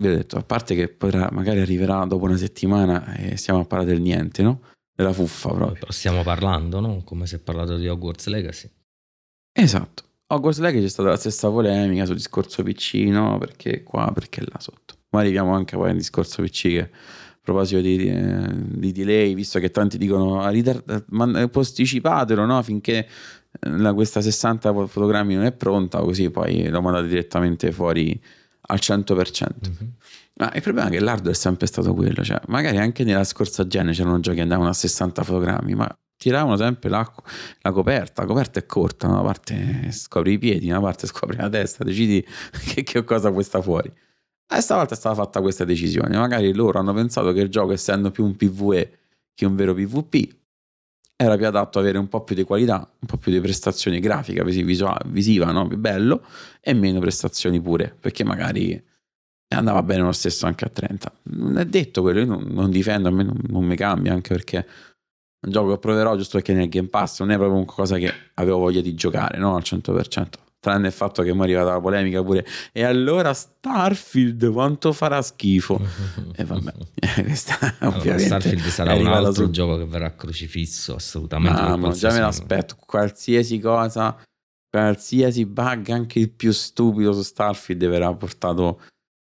Vi 0.00 0.08
ho 0.08 0.14
detto, 0.14 0.36
a 0.36 0.42
parte 0.42 0.74
che 0.74 0.88
potrà, 0.88 1.28
magari 1.32 1.60
arriverà 1.60 2.04
dopo 2.04 2.26
una 2.26 2.36
settimana 2.36 3.14
e 3.14 3.36
stiamo 3.36 3.60
a 3.60 3.64
parlare 3.64 3.92
del 3.92 4.02
niente, 4.02 4.42
no? 4.42 4.60
Della 4.96 5.12
fuffa 5.12 5.50
proprio. 5.50 5.78
Però 5.78 5.92
stiamo 5.92 6.22
parlando, 6.22 6.80
no? 6.80 7.02
Come 7.04 7.26
si 7.26 7.34
è 7.34 7.38
parlato 7.38 7.76
di 7.76 7.86
Hogwarts 7.86 8.26
Legacy. 8.28 8.70
Esatto. 9.52 10.04
Hogwarts 10.28 10.58
Legacy 10.58 10.84
c'è 10.84 10.88
stata 10.88 11.10
la 11.10 11.16
stessa 11.16 11.50
polemica 11.50 12.06
sul 12.06 12.16
discorso 12.16 12.62
PC, 12.62 12.94
no? 13.08 13.36
Perché 13.38 13.82
qua, 13.82 14.10
perché 14.12 14.40
là 14.40 14.58
sotto. 14.58 14.94
Ma 15.10 15.20
arriviamo 15.20 15.54
anche 15.54 15.76
poi 15.76 15.90
al 15.90 15.96
discorso 15.96 16.42
PC 16.42 16.60
che 16.62 16.80
a 16.80 16.88
proposito 17.42 17.80
di, 17.80 17.96
di, 17.96 18.78
di 18.78 18.92
delay, 18.92 19.34
visto 19.34 19.60
che 19.60 19.70
tanti 19.70 19.98
dicono 19.98 20.42
posticipatelo 21.50 22.44
no? 22.44 22.60
finché 22.62 23.06
la, 23.60 23.94
questa 23.94 24.20
60 24.20 24.86
fotogrammi 24.86 25.34
non 25.34 25.44
è 25.44 25.52
pronta, 25.52 26.00
così 26.00 26.30
poi 26.30 26.68
lo 26.68 26.82
mandate 26.82 27.06
direttamente 27.06 27.70
fuori 27.70 28.20
al 28.66 28.78
100%. 28.80 29.14
Mm-hmm. 29.14 29.90
Ma 30.38 30.52
il 30.54 30.62
problema 30.62 30.88
è 30.88 30.90
che 30.90 31.00
l'hardware 31.00 31.32
è 31.32 31.34
sempre 31.34 31.66
stato 31.66 31.94
quello, 31.94 32.22
cioè 32.22 32.40
magari 32.48 32.76
anche 32.78 33.04
nella 33.04 33.24
scorsa 33.24 33.66
gen 33.66 33.90
c'erano 33.92 34.20
giochi 34.20 34.36
che 34.36 34.42
andavano 34.42 34.68
a 34.68 34.74
60 34.74 35.22
fotogrammi, 35.22 35.74
ma 35.74 35.98
tiravano 36.16 36.56
sempre 36.56 36.90
la, 36.90 37.10
la 37.60 37.72
coperta, 37.72 38.22
la 38.22 38.28
coperta 38.28 38.58
è 38.58 38.66
corta, 38.66 39.06
una 39.06 39.22
parte 39.22 39.90
scopri 39.92 40.32
i 40.32 40.38
piedi, 40.38 40.68
una 40.68 40.80
parte 40.80 41.06
scopri 41.06 41.36
la 41.36 41.48
testa, 41.48 41.84
decidi 41.84 42.24
che, 42.74 42.82
che 42.82 43.04
cosa 43.04 43.30
puoi 43.30 43.44
sta 43.44 43.62
fuori. 43.62 43.90
E 44.48 44.60
stavolta 44.60 44.94
è 44.94 44.96
stata 44.96 45.14
fatta 45.14 45.40
questa 45.40 45.64
decisione, 45.64 46.16
magari 46.16 46.54
loro 46.54 46.78
hanno 46.78 46.92
pensato 46.92 47.32
che 47.32 47.40
il 47.40 47.48
gioco 47.48 47.72
essendo 47.72 48.10
più 48.10 48.24
un 48.24 48.36
PvE 48.36 48.98
che 49.34 49.44
un 49.46 49.56
vero 49.56 49.74
PvP 49.74 50.34
era 51.16 51.36
più 51.36 51.46
adatto 51.46 51.78
ad 51.78 51.84
avere 51.84 51.98
un 51.98 52.08
po' 52.08 52.22
più 52.22 52.34
di 52.34 52.44
qualità, 52.44 52.76
un 52.76 53.08
po' 53.08 53.16
più 53.16 53.32
di 53.32 53.40
prestazioni 53.40 54.00
grafiche, 54.00 54.44
visiva, 54.44 55.50
no? 55.50 55.66
più 55.66 55.78
bello, 55.78 56.22
e 56.60 56.74
meno 56.74 57.00
prestazioni 57.00 57.60
pure, 57.60 57.96
perché 57.98 58.22
magari 58.22 58.80
andava 59.54 59.82
bene 59.82 60.02
lo 60.02 60.12
stesso 60.12 60.46
anche 60.46 60.66
a 60.66 60.68
30. 60.68 61.12
Non 61.24 61.56
è 61.58 61.64
detto 61.64 62.02
quello, 62.02 62.20
io 62.20 62.26
non, 62.26 62.44
non 62.50 62.70
difendo, 62.70 63.08
a 63.08 63.10
me 63.10 63.22
non, 63.22 63.38
non, 63.48 63.64
mi 63.64 63.76
cambia, 63.76 64.12
anche 64.12 64.34
perché 64.34 64.58
è 64.58 64.66
un 65.46 65.52
gioco 65.52 65.72
che 65.72 65.78
proverò 65.78 66.16
giusto 66.16 66.36
perché 66.36 66.52
nel 66.52 66.68
Game 66.68 66.88
Pass 66.88 67.20
non 67.20 67.30
è 67.30 67.36
proprio 67.36 67.62
qualcosa 67.62 67.96
che 67.96 68.12
avevo 68.34 68.58
voglia 68.58 68.82
di 68.82 68.94
giocare, 68.94 69.38
no? 69.38 69.56
Al 69.56 69.62
100%. 69.64 70.45
Tranne 70.66 70.88
il 70.88 70.92
fatto 70.92 71.22
che 71.22 71.32
mi 71.32 71.38
è 71.38 71.42
arrivata 71.44 71.70
la 71.74 71.80
polemica 71.80 72.24
pure. 72.24 72.44
E 72.72 72.82
allora 72.82 73.32
Starfield 73.32 74.50
quanto 74.50 74.92
farà 74.92 75.22
schifo? 75.22 75.80
e 76.34 76.42
vabbè, 76.42 76.72
questa 77.22 77.76
allora, 77.78 78.18
Starfield 78.18 78.66
sarà 78.66 78.94
un 78.94 79.06
altro 79.06 79.44
su... 79.44 79.50
gioco 79.50 79.78
che 79.78 79.84
verrà 79.84 80.12
crocifisso, 80.16 80.96
assolutamente. 80.96 81.60
Ah, 81.60 81.76
ma 81.76 81.90
già 81.92 82.10
me 82.10 82.18
l'aspetto, 82.18 82.74
qualsiasi 82.84 83.60
cosa, 83.60 84.20
qualsiasi 84.68 85.46
bug, 85.46 85.88
anche 85.90 86.18
il 86.18 86.30
più 86.30 86.50
stupido 86.50 87.12
su 87.12 87.22
Starfield 87.22 87.86
verrà 87.86 88.12
portato 88.12 88.80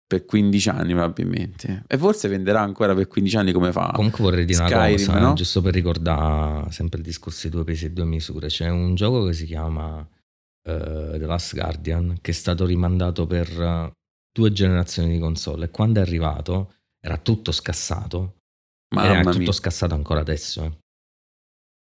per 0.06 0.26
15 0.26 0.68
anni 0.68 0.92
probabilmente 0.92 1.84
e 1.86 1.96
forse 1.96 2.26
venderà 2.28 2.60
ancora 2.60 2.96
per 2.96 3.06
15 3.06 3.36
anni 3.36 3.52
come 3.52 3.70
fa 3.70 3.92
comunque 3.94 4.24
vorrei 4.24 4.44
dire 4.44 4.66
Skyrim, 4.66 4.78
una 4.80 4.90
cosa 4.90 5.18
no? 5.20 5.34
giusto 5.34 5.62
per 5.62 5.72
ricordare 5.72 6.68
sempre 6.72 6.98
il 6.98 7.04
discorso 7.04 7.46
di 7.46 7.54
due 7.54 7.62
pesi 7.62 7.84
e 7.84 7.92
due 7.92 8.04
misure 8.04 8.48
c'è 8.48 8.68
un 8.68 8.96
gioco 8.96 9.24
che 9.26 9.34
si 9.34 9.46
chiama 9.46 10.04
uh, 10.68 11.18
The 11.18 11.26
Last 11.26 11.54
Guardian 11.54 12.18
che 12.20 12.30
è 12.30 12.34
stato 12.34 12.66
rimandato 12.66 13.26
per 13.26 13.58
uh, 13.58 13.90
due 14.32 14.52
generazioni 14.52 15.10
di 15.10 15.18
console 15.18 15.66
e 15.66 15.70
quando 15.70 16.00
è 16.00 16.02
arrivato 16.02 16.74
era 17.00 17.16
tutto 17.18 17.52
scassato 17.52 18.38
Ma 18.94 19.04
era 19.04 19.22
tutto 19.22 19.38
mia. 19.38 19.52
scassato 19.52 19.94
ancora 19.94 20.20
adesso 20.20 20.64
eh. 20.64 20.78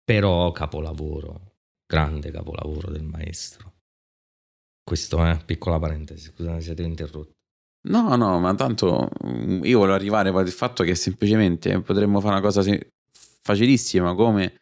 però 0.05 0.53
capolavoro 0.53 1.55
grande 1.87 2.31
capolavoro 2.31 2.91
del 2.91 3.05
maestro 3.05 3.75
questo 4.83 5.25
è 5.25 5.33
eh, 5.33 5.45
piccola 5.45 5.79
parentesi 5.79 6.31
scusate 6.31 6.61
siete 6.61 6.83
interrotti 6.83 7.35
No, 7.89 8.17
no, 8.17 8.41
ma 8.41 8.53
tanto 8.55 9.09
mm, 9.25 9.65
io 9.65 9.79
volevo 9.79 9.95
arrivare 9.97 10.31
al 10.31 10.49
fatto 10.49 10.83
che 10.83 10.95
semplicemente 10.97 11.81
potremmo 11.83 12.21
fare 12.21 12.33
una 12.33 12.43
cosa 12.43 12.63
facilissima 13.43 14.15
come 14.15 14.57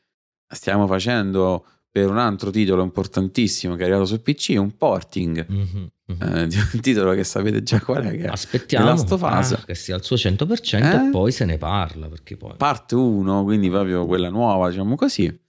stiamo 0.47 0.87
facendo 0.87 1.67
per 1.95 2.11
un 2.11 2.19
altro 2.19 2.51
titolo 2.51 2.83
importantissimo 2.83 3.77
che 3.77 3.83
è 3.83 3.85
arrivato 3.85 4.07
su 4.07 4.21
PC, 4.21 4.57
un 4.59 4.77
porting 4.77 5.47
mm-hmm, 5.49 5.85
mm-hmm. 6.11 6.37
Eh, 6.37 6.47
di 6.49 6.57
un 6.57 6.81
titolo 6.81 7.13
che 7.13 7.23
sapete 7.23 7.63
già 7.63 7.81
qual 7.81 8.03
è. 8.03 8.17
Che 8.17 8.27
Aspettiamo 8.27 8.91
ah, 8.91 9.63
che 9.65 9.77
sia 9.77 9.95
al 9.95 10.03
suo 10.03 10.17
100% 10.17 10.83
eh? 10.83 11.07
e 11.07 11.11
poi 11.13 11.31
se 11.31 11.45
ne 11.45 11.57
parla. 11.57 12.09
Perché 12.09 12.37
poi... 12.37 12.55
Parte 12.57 12.97
1, 12.97 13.45
quindi 13.45 13.71
proprio 13.71 14.07
quella 14.07 14.29
nuova, 14.29 14.71
diciamo 14.71 14.97
così 14.97 15.41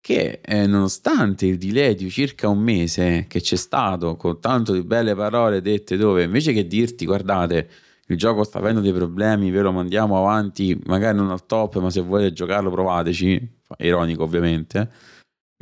che 0.00 0.40
eh, 0.40 0.66
nonostante 0.68 1.46
il 1.46 1.58
delay 1.58 1.96
di 1.96 2.08
circa 2.10 2.46
un 2.46 2.60
mese 2.60 3.26
che 3.28 3.40
c'è 3.40 3.56
stato 3.56 4.14
con 4.14 4.38
tanto 4.38 4.72
di 4.72 4.82
belle 4.82 5.16
parole 5.16 5.60
dette 5.60 5.96
dove 5.96 6.22
invece 6.22 6.52
che 6.52 6.68
dirti 6.68 7.06
guardate 7.06 7.68
il 8.06 8.16
gioco 8.16 8.44
sta 8.44 8.58
avendo 8.58 8.80
dei 8.80 8.92
problemi, 8.92 9.50
ve 9.50 9.62
lo 9.62 9.72
mandiamo 9.72 10.16
avanti, 10.16 10.80
magari 10.84 11.16
non 11.16 11.30
al 11.30 11.44
top, 11.46 11.78
ma 11.78 11.90
se 11.90 12.02
volete 12.02 12.32
giocarlo 12.32 12.70
provateci, 12.70 13.48
ironico 13.78 14.22
ovviamente, 14.22 14.90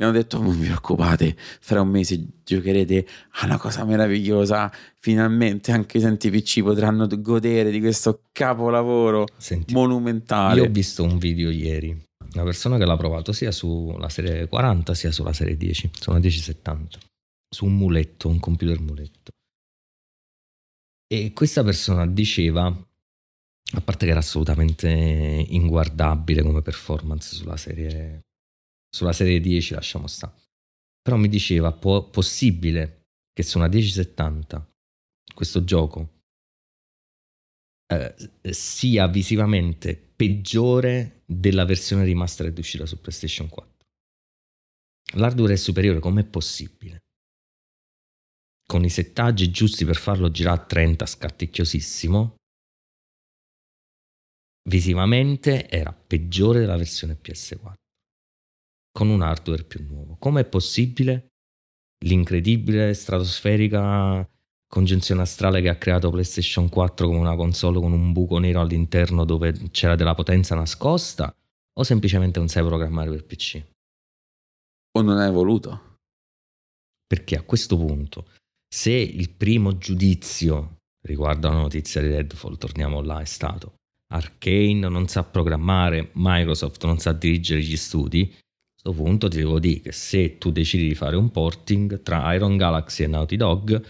mi 0.01 0.07
hanno 0.07 0.17
detto 0.17 0.41
non 0.41 0.57
vi 0.57 0.65
preoccupate, 0.65 1.35
fra 1.37 1.81
un 1.81 1.89
mese 1.89 2.19
giocherete 2.43 3.05
a 3.41 3.45
una 3.45 3.57
cosa 3.57 3.85
meravigliosa, 3.85 4.71
finalmente 4.97 5.71
anche 5.71 5.97
i 5.97 6.01
utenti 6.01 6.31
PC 6.31 6.63
potranno 6.63 7.07
godere 7.07 7.69
di 7.69 7.79
questo 7.79 8.23
capolavoro 8.31 9.27
Senti, 9.37 9.73
monumentale. 9.73 10.61
Io 10.61 10.67
ho 10.67 10.71
visto 10.71 11.03
un 11.03 11.19
video 11.19 11.51
ieri 11.51 12.09
una 12.33 12.43
persona 12.43 12.77
che 12.77 12.85
l'ha 12.85 12.95
provato 12.95 13.33
sia 13.33 13.51
sulla 13.51 14.07
serie 14.07 14.47
40 14.47 14.93
sia 14.93 15.11
sulla 15.11 15.33
serie 15.33 15.57
10, 15.57 15.89
su 15.99 16.11
una 16.11 16.19
1070, 16.19 16.97
su 17.49 17.65
un 17.65 17.75
muletto, 17.75 18.29
un 18.29 18.39
computer 18.39 18.79
muletto. 18.79 19.31
E 21.07 21.33
questa 21.33 21.61
persona 21.61 22.07
diceva, 22.07 22.67
a 22.67 23.81
parte 23.81 24.05
che 24.05 24.11
era 24.11 24.21
assolutamente 24.21 24.87
inguardabile 24.87 26.41
come 26.41 26.61
performance 26.61 27.35
sulla 27.35 27.57
serie, 27.57 28.21
sulla 28.91 29.13
serie 29.13 29.39
10, 29.39 29.73
lasciamo 29.73 30.07
stare, 30.07 30.33
però 31.01 31.15
mi 31.15 31.29
diceva, 31.29 31.71
po- 31.71 32.09
possibile 32.09 33.05
che 33.33 33.43
su 33.43 33.57
una 33.57 33.67
1070 33.67 34.69
questo 35.33 35.63
gioco 35.63 36.19
eh, 37.87 38.15
sia 38.51 39.07
visivamente 39.07 39.95
peggiore 39.95 41.23
della 41.25 41.65
versione 41.65 42.03
remastered 42.03 42.57
uscita 42.57 42.85
su 42.85 42.99
PlayStation 42.99 43.47
4. 43.47 43.71
L'hardware 45.15 45.53
è 45.53 45.57
superiore, 45.57 45.99
com'è 45.99 46.25
possibile? 46.25 46.99
Con 48.65 48.83
i 48.83 48.89
settaggi 48.89 49.49
giusti 49.51 49.83
per 49.83 49.95
farlo 49.95 50.31
girare 50.31 50.61
a 50.61 50.65
30 50.65 51.05
scatticchiosissimo, 51.05 52.35
visivamente 54.69 55.67
era 55.69 55.91
peggiore 55.91 56.59
della 56.59 56.77
versione 56.77 57.17
PS4 57.21 57.80
con 58.91 59.09
un 59.09 59.21
hardware 59.21 59.63
più 59.63 59.83
nuovo. 59.83 60.17
Com'è 60.19 60.45
possibile 60.45 61.27
l'incredibile 62.05 62.93
stratosferica 62.93 64.27
congiunzione 64.67 65.21
astrale 65.21 65.61
che 65.61 65.69
ha 65.69 65.75
creato 65.75 66.09
PlayStation 66.09 66.69
4 66.69 67.07
come 67.07 67.19
una 67.19 67.35
console 67.35 67.79
con 67.79 67.91
un 67.91 68.13
buco 68.13 68.37
nero 68.37 68.61
all'interno 68.61 69.25
dove 69.25 69.69
c'era 69.69 69.95
della 69.95 70.15
potenza 70.15 70.55
nascosta 70.55 71.35
o 71.73 71.83
semplicemente 71.83 72.39
non 72.39 72.47
sai 72.47 72.63
programmare 72.63 73.09
per 73.09 73.25
PC? 73.25 73.63
O 74.97 75.01
non 75.01 75.17
hai 75.17 75.31
voluto? 75.31 75.97
Perché 77.05 77.35
a 77.35 77.43
questo 77.43 77.77
punto, 77.77 78.27
Se 78.73 78.91
il 78.91 79.29
primo 79.31 79.77
giudizio 79.77 80.77
riguardo 81.05 81.49
alla 81.49 81.59
notizia 81.59 81.99
di 81.99 82.07
Redfall, 82.07 82.57
torniamo 82.57 83.01
là, 83.01 83.19
è 83.19 83.25
stato 83.25 83.75
Arcane 84.13 84.87
non 84.87 85.07
sa 85.07 85.23
programmare, 85.23 86.11
Microsoft 86.13 86.85
non 86.85 86.97
sa 86.99 87.11
dirigere 87.11 87.61
gli 87.61 87.75
studi, 87.75 88.33
questo 88.81 88.93
punto 88.93 89.27
ti 89.27 89.37
devo 89.37 89.59
dire 89.59 89.79
che 89.79 89.91
se 89.91 90.39
tu 90.39 90.51
decidi 90.51 90.87
di 90.87 90.95
fare 90.95 91.15
un 91.15 91.29
porting 91.29 92.01
tra 92.01 92.33
Iron 92.33 92.57
Galaxy 92.57 93.03
e 93.03 93.07
Naughty 93.07 93.35
Dog, 93.35 93.81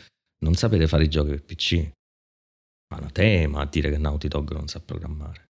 non 0.43 0.53
sapete 0.55 0.87
fare 0.87 1.03
i 1.03 1.09
giochi 1.09 1.29
per 1.29 1.43
PC. 1.43 1.91
Ma 2.93 2.99
una 2.99 3.09
tema 3.09 3.61
a 3.61 3.65
dire 3.65 3.89
che 3.89 3.97
Naughty 3.97 4.27
Dog 4.27 4.51
non 4.51 4.67
sa 4.67 4.81
programmare. 4.81 5.45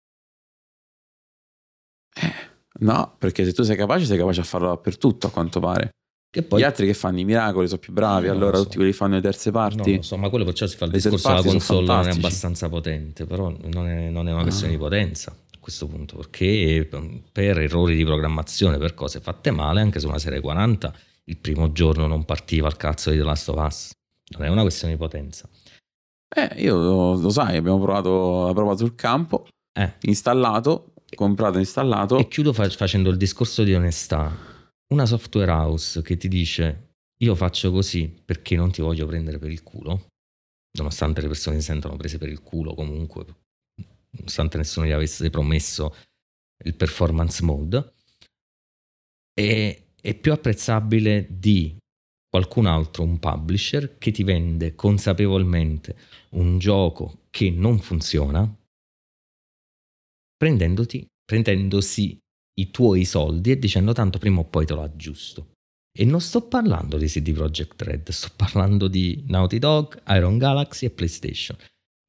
Eh, 2.13 2.34
no, 2.82 3.15
perché 3.17 3.43
se 3.43 3.54
tu 3.54 3.63
sei 3.63 3.75
capace, 3.75 4.06
sei 4.06 4.17
capace 4.17 4.41
a 4.41 4.43
farlo 4.43 4.67
dappertutto, 4.67 5.27
a 5.27 5.32
quanto 5.32 5.60
pare. 5.60 5.89
Che 6.30 6.43
poi, 6.43 6.60
Gli 6.60 6.63
altri 6.63 6.86
che 6.86 6.93
fanno 6.93 7.19
i 7.19 7.25
miracoli 7.25 7.67
sono 7.67 7.80
più 7.80 7.93
bravi, 7.93 8.27
non 8.27 8.36
allora 8.36 8.58
so. 8.58 8.63
tutti 8.63 8.75
quelli 8.75 8.91
che 8.91 8.97
fanno 8.97 9.15
le 9.15 9.21
terze 9.21 9.49
parti. 9.51 9.95
No, 9.95 10.01
so, 10.04 10.17
ma 10.17 10.30
quello 10.30 10.45
perciò 10.45 10.67
si 10.67 10.77
fa 10.77 10.86
il 10.86 10.91
discorso 10.91 11.27
della 11.27 11.41
console 11.41 11.88
non 11.88 12.08
è 12.08 12.12
abbastanza 12.12 12.69
potente, 12.69 13.25
però 13.25 13.49
non 13.49 13.88
è, 13.88 14.10
non 14.10 14.27
è 14.27 14.32
una 14.32 14.43
questione 14.43 14.73
ah. 14.73 14.75
di 14.75 14.82
potenza 14.82 15.36
questo 15.62 15.88
punto, 15.88 16.17
perché 16.17 16.86
per 17.32 17.58
errori 17.58 17.95
di 17.95 18.04
programmazione, 18.04 18.78
per 18.78 18.93
cose 18.93 19.21
fatte 19.21 19.52
male, 19.52 19.80
anche 19.80 20.02
su 20.02 20.08
una 20.08 20.19
serie 20.19 20.41
40, 20.41 20.93
il 21.26 21.38
primo 21.38 21.71
giorno 21.71 22.08
non 22.08 22.26
partiva 22.26 22.67
il 22.67 22.76
cazzo 22.76 23.12
di 23.12 23.17
The 23.17 23.24
Last 23.24 23.47
of 23.47 23.65
Us. 23.65 23.91
Non 24.38 24.43
è 24.43 24.50
una 24.50 24.63
questione 24.63 24.93
di 24.93 25.00
potenza. 25.00 25.47
Eh, 26.34 26.62
io 26.62 26.78
lo, 26.78 27.15
lo 27.17 27.30
sai, 27.30 27.56
abbiamo 27.56 27.80
provato 27.80 28.45
la 28.47 28.54
prova 28.54 28.76
sul 28.76 28.95
campo, 28.95 29.47
eh. 29.74 29.93
installato, 30.02 30.93
comprato 31.15 31.58
e 31.58 31.62
installato. 31.62 32.17
E 32.17 32.28
chiudo 32.28 32.52
fa- 32.52 32.69
facendo 32.69 33.10
il 33.10 33.17
discorso 33.17 33.63
di 33.63 33.74
onestà 33.74 34.52
una 34.91 35.06
software 35.06 35.52
house 35.52 36.02
che 36.02 36.17
ti 36.17 36.28
dice 36.28 36.95
io 37.21 37.36
faccio 37.36 37.71
così 37.71 38.08
perché 38.24 38.56
non 38.56 38.71
ti 38.71 38.82
voglio 38.82 39.06
prendere 39.06 39.38
per 39.38 39.52
il 39.52 39.63
culo, 39.63 40.08
nonostante 40.78 41.21
le 41.21 41.28
persone 41.28 41.58
si 41.58 41.65
sentano 41.65 41.95
prese 41.95 42.17
per 42.17 42.30
il 42.30 42.41
culo 42.41 42.74
comunque, 42.74 43.26
nonostante 44.12 44.58
nessuno 44.58 44.86
gli 44.86 44.91
avesse 44.91 45.30
promesso 45.30 45.95
il 46.63 46.76
performance 46.76 47.43
mode, 47.43 47.93
è, 49.34 49.84
è 50.00 50.15
più 50.15 50.32
apprezzabile 50.32 51.28
di 51.30 51.78
qualcun 52.30 52.65
altro, 52.65 53.04
un 53.04 53.19
publisher, 53.19 53.97
che 53.97 54.12
ti 54.12 54.24
vende 54.24 54.76
consapevolmente 54.76 55.97
un 56.32 56.60
gioco 56.60 57.26
che 57.30 57.50
non 57.50 57.80
funziona, 57.80 58.50
prendendoti, 60.38 61.06
prendendosi 61.24 62.17
i 62.60 62.71
tuoi 62.71 63.06
soldi 63.06 63.52
e 63.52 63.60
dicendo 63.60 63.93
tanto 63.93 64.17
prima 64.17 64.39
o 64.39 64.45
poi 64.45 64.65
te 64.65 64.74
lo 64.74 64.82
aggiusto. 64.82 65.52
E 65.93 66.06
non 66.06 66.21
sto 66.21 66.47
parlando 66.47 66.97
di 66.97 67.08
CD 67.08 67.34
Projekt 67.34 67.82
Red, 67.82 68.10
sto 68.10 68.30
parlando 68.36 68.88
di 68.88 69.26
Naughty 69.28 69.60
Dog, 69.60 70.02
Iron 70.08 70.38
Galaxy 70.38 70.86
e 70.86 70.89
PlayStation, 70.89 71.58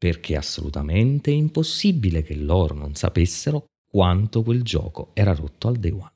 perché 0.02 0.34
è 0.34 0.36
assolutamente 0.36 1.30
impossibile 1.30 2.24
che 2.24 2.34
loro 2.34 2.74
non 2.74 2.96
sapessero 2.96 3.66
quanto 3.88 4.42
quel 4.42 4.64
gioco 4.64 5.10
era 5.12 5.32
rotto 5.32 5.68
al 5.68 5.76
day 5.76 5.92
one. 5.92 6.12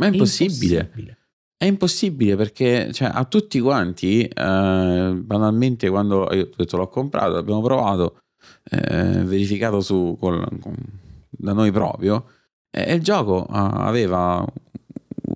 Ma 0.00 0.06
è 0.06 0.10
impossibile. 0.10 0.80
impossibile. 0.80 1.18
È 1.56 1.64
impossibile 1.66 2.34
perché 2.34 2.92
cioè, 2.92 3.12
a 3.14 3.24
tutti 3.26 3.60
quanti, 3.60 4.24
eh, 4.24 5.12
banalmente 5.22 5.88
quando 5.88 6.34
io 6.34 6.48
ho 6.50 6.54
detto 6.56 6.76
l'ho 6.76 6.88
comprato, 6.88 7.34
l'abbiamo 7.34 7.62
provato, 7.62 8.22
eh, 8.64 9.22
verificato 9.22 9.80
su, 9.80 10.16
con, 10.18 10.44
con, 10.60 10.74
da 11.30 11.52
noi 11.52 11.70
proprio, 11.70 12.26
e 12.72 12.92
il 12.92 13.04
gioco 13.04 13.46
aveva 13.46 14.44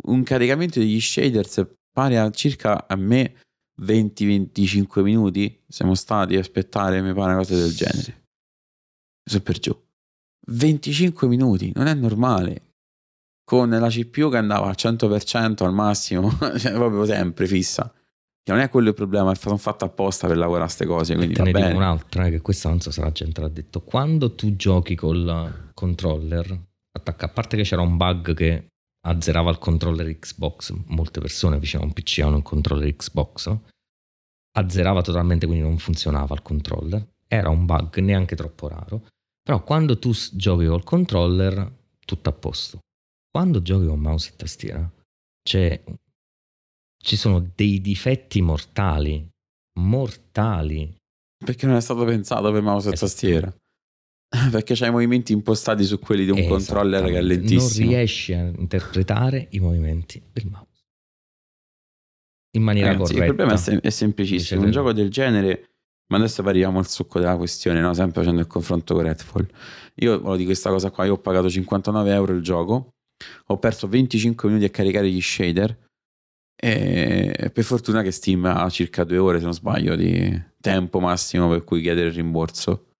un 0.06 0.22
caricamento 0.24 0.80
degli 0.80 1.00
shaders 1.00 1.64
pari 1.92 2.16
a 2.16 2.28
circa 2.30 2.88
a 2.88 2.96
me 2.96 3.34
20-25 3.82 5.02
minuti. 5.02 5.62
Siamo 5.68 5.94
stati 5.94 6.36
a 6.36 6.40
aspettare, 6.40 7.02
mi 7.02 7.12
pare, 7.12 7.32
una 7.32 7.36
cosa 7.38 7.56
del 7.56 7.74
genere. 7.74 8.24
Su 9.24 9.42
per 9.42 9.58
giù. 9.58 9.78
25 10.48 11.26
minuti, 11.26 11.72
non 11.74 11.86
è 11.86 11.94
normale. 11.94 12.62
Con 13.44 13.70
la 13.70 13.88
CPU 13.88 14.30
che 14.30 14.36
andava 14.36 14.66
al 14.66 14.74
100% 14.76 15.64
al 15.64 15.72
massimo, 15.72 16.30
cioè 16.58 16.72
proprio 16.72 17.04
sempre 17.04 17.46
fissa. 17.46 17.92
Non 18.48 18.60
è 18.60 18.68
quello 18.68 18.90
il 18.90 18.94
problema, 18.94 19.34
sono 19.34 19.56
fatto 19.56 19.84
apposta 19.84 20.28
per 20.28 20.36
lavorare 20.36 20.64
a 20.64 20.66
queste 20.66 20.86
cose. 20.86 21.16
Quindi 21.16 21.34
e 21.34 21.36
te 21.36 21.42
ne 21.42 21.52
dico 21.52 21.76
un'altra, 21.76 22.26
eh, 22.26 22.30
che 22.30 22.40
questa 22.40 22.68
non 22.68 22.80
so 22.80 22.92
se 22.92 23.00
la 23.00 23.10
gente 23.10 23.40
l'ha 23.40 23.48
detto. 23.48 23.80
Quando 23.80 24.34
tu 24.34 24.54
giochi 24.54 24.94
col 24.94 25.70
controller, 25.74 26.56
attacca, 26.92 27.26
a 27.26 27.28
parte 27.28 27.56
che 27.56 27.64
c'era 27.64 27.82
un 27.82 27.96
bug 27.96 28.34
che 28.34 28.66
azzerava 29.06 29.50
il 29.50 29.58
controller 29.58 30.18
Xbox, 30.18 30.72
molte 30.86 31.20
persone 31.20 31.58
vicino 31.58 31.82
a 31.82 31.86
un 31.86 31.92
PC 31.92 32.20
hanno 32.20 32.36
un 32.36 32.42
controller 32.42 32.94
Xbox, 32.94 33.48
no? 33.48 33.62
azzerava 34.56 35.02
totalmente, 35.02 35.46
quindi 35.46 35.64
non 35.64 35.78
funzionava 35.78 36.34
il 36.34 36.42
controller, 36.42 37.06
era 37.28 37.48
un 37.48 37.66
bug 37.66 37.98
neanche 37.98 38.34
troppo 38.36 38.68
raro, 38.68 39.06
però 39.42 39.62
quando 39.62 39.98
tu 39.98 40.12
giochi 40.32 40.66
col 40.66 40.82
controller 40.82 41.72
tutto 42.04 42.30
a 42.30 42.32
posto. 42.32 42.78
Quando 43.30 43.60
giochi 43.60 43.86
con 43.86 44.00
mouse 44.00 44.30
e 44.30 44.36
tastiera 44.36 44.90
c'è, 45.42 45.84
ci 46.96 47.16
sono 47.16 47.50
dei 47.54 47.80
difetti 47.80 48.40
mortali, 48.40 49.28
mortali. 49.78 50.96
Perché 51.44 51.66
non 51.66 51.76
è 51.76 51.80
stato 51.80 52.04
pensato 52.04 52.50
per 52.50 52.62
mouse 52.62 52.88
e 52.88 52.92
esatto. 52.94 53.10
tastiera. 53.10 53.56
Perché 54.50 54.74
c'hai 54.74 54.88
i 54.88 54.92
movimenti 54.92 55.32
impostati 55.32 55.84
su 55.84 55.98
quelli 55.98 56.24
di 56.24 56.30
un 56.30 56.46
controller 56.46 57.04
che 57.04 57.18
è 57.18 57.22
lentissimo. 57.22 57.86
Non 57.86 57.94
riesci 57.94 58.32
a 58.32 58.50
interpretare 58.56 59.46
i 59.50 59.60
movimenti 59.60 60.22
del 60.32 60.46
mouse 60.50 60.76
in 62.56 62.62
maniera 62.62 62.92
Ragazzi, 62.92 63.12
corretta. 63.12 63.30
Il 63.30 63.34
problema 63.36 63.52
è, 63.52 63.62
sem- 63.62 63.80
è 63.80 63.90
semplicissimo. 63.90 64.62
Un 64.62 64.70
gioco 64.70 64.92
del 64.92 65.10
genere, 65.10 65.70
ma 66.08 66.16
adesso 66.16 66.42
arriviamo 66.42 66.78
al 66.78 66.88
succo 66.88 67.20
della 67.20 67.36
questione, 67.36 67.80
no? 67.80 67.94
sempre 67.94 68.22
facendo 68.22 68.40
il 68.40 68.46
confronto 68.46 68.94
con 68.94 69.04
Redfall. 69.04 69.46
Io 69.96 70.20
voglio 70.20 70.36
di 70.36 70.44
questa 70.44 70.70
cosa 70.70 70.90
qua, 70.90 71.04
io 71.04 71.14
ho 71.14 71.18
pagato 71.18 71.48
59 71.48 72.12
euro 72.12 72.32
il 72.32 72.42
gioco, 72.42 72.94
ho 73.46 73.58
perso 73.58 73.86
25 73.88 74.48
minuti 74.48 74.66
a 74.66 74.70
caricare 74.70 75.10
gli 75.10 75.20
shader 75.20 75.84
e 76.58 77.50
per 77.52 77.64
fortuna 77.64 78.00
che 78.00 78.10
Steam 78.10 78.46
ha 78.46 78.68
circa 78.70 79.04
due 79.04 79.18
ore, 79.18 79.38
se 79.38 79.44
non 79.44 79.52
sbaglio, 79.52 79.94
di 79.94 80.42
tempo 80.60 81.00
massimo 81.00 81.48
per 81.48 81.64
cui 81.64 81.82
chiedere 81.82 82.08
il 82.08 82.14
rimborso 82.14 82.92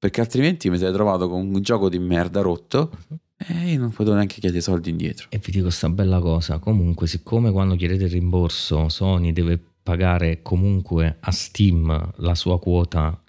perché 0.00 0.22
altrimenti 0.22 0.70
mi 0.70 0.78
sarei 0.78 0.94
trovato 0.94 1.28
con 1.28 1.46
un 1.46 1.60
gioco 1.60 1.90
di 1.90 1.98
merda 1.98 2.40
rotto 2.40 2.90
e 3.36 3.72
io 3.72 3.78
non 3.78 3.90
potevo 3.90 4.14
neanche 4.14 4.40
chiedere 4.40 4.62
soldi 4.62 4.88
indietro. 4.88 5.26
E 5.28 5.38
vi 5.38 5.52
dico 5.52 5.64
questa 5.64 5.90
bella 5.90 6.20
cosa, 6.20 6.58
comunque 6.58 7.06
siccome 7.06 7.50
quando 7.52 7.76
chiedete 7.76 8.04
il 8.04 8.10
rimborso 8.10 8.88
Sony 8.88 9.32
deve 9.32 9.62
pagare 9.82 10.40
comunque 10.40 11.18
a 11.20 11.30
Steam 11.30 12.12
la 12.16 12.34
sua 12.34 12.58
quota 12.58 13.22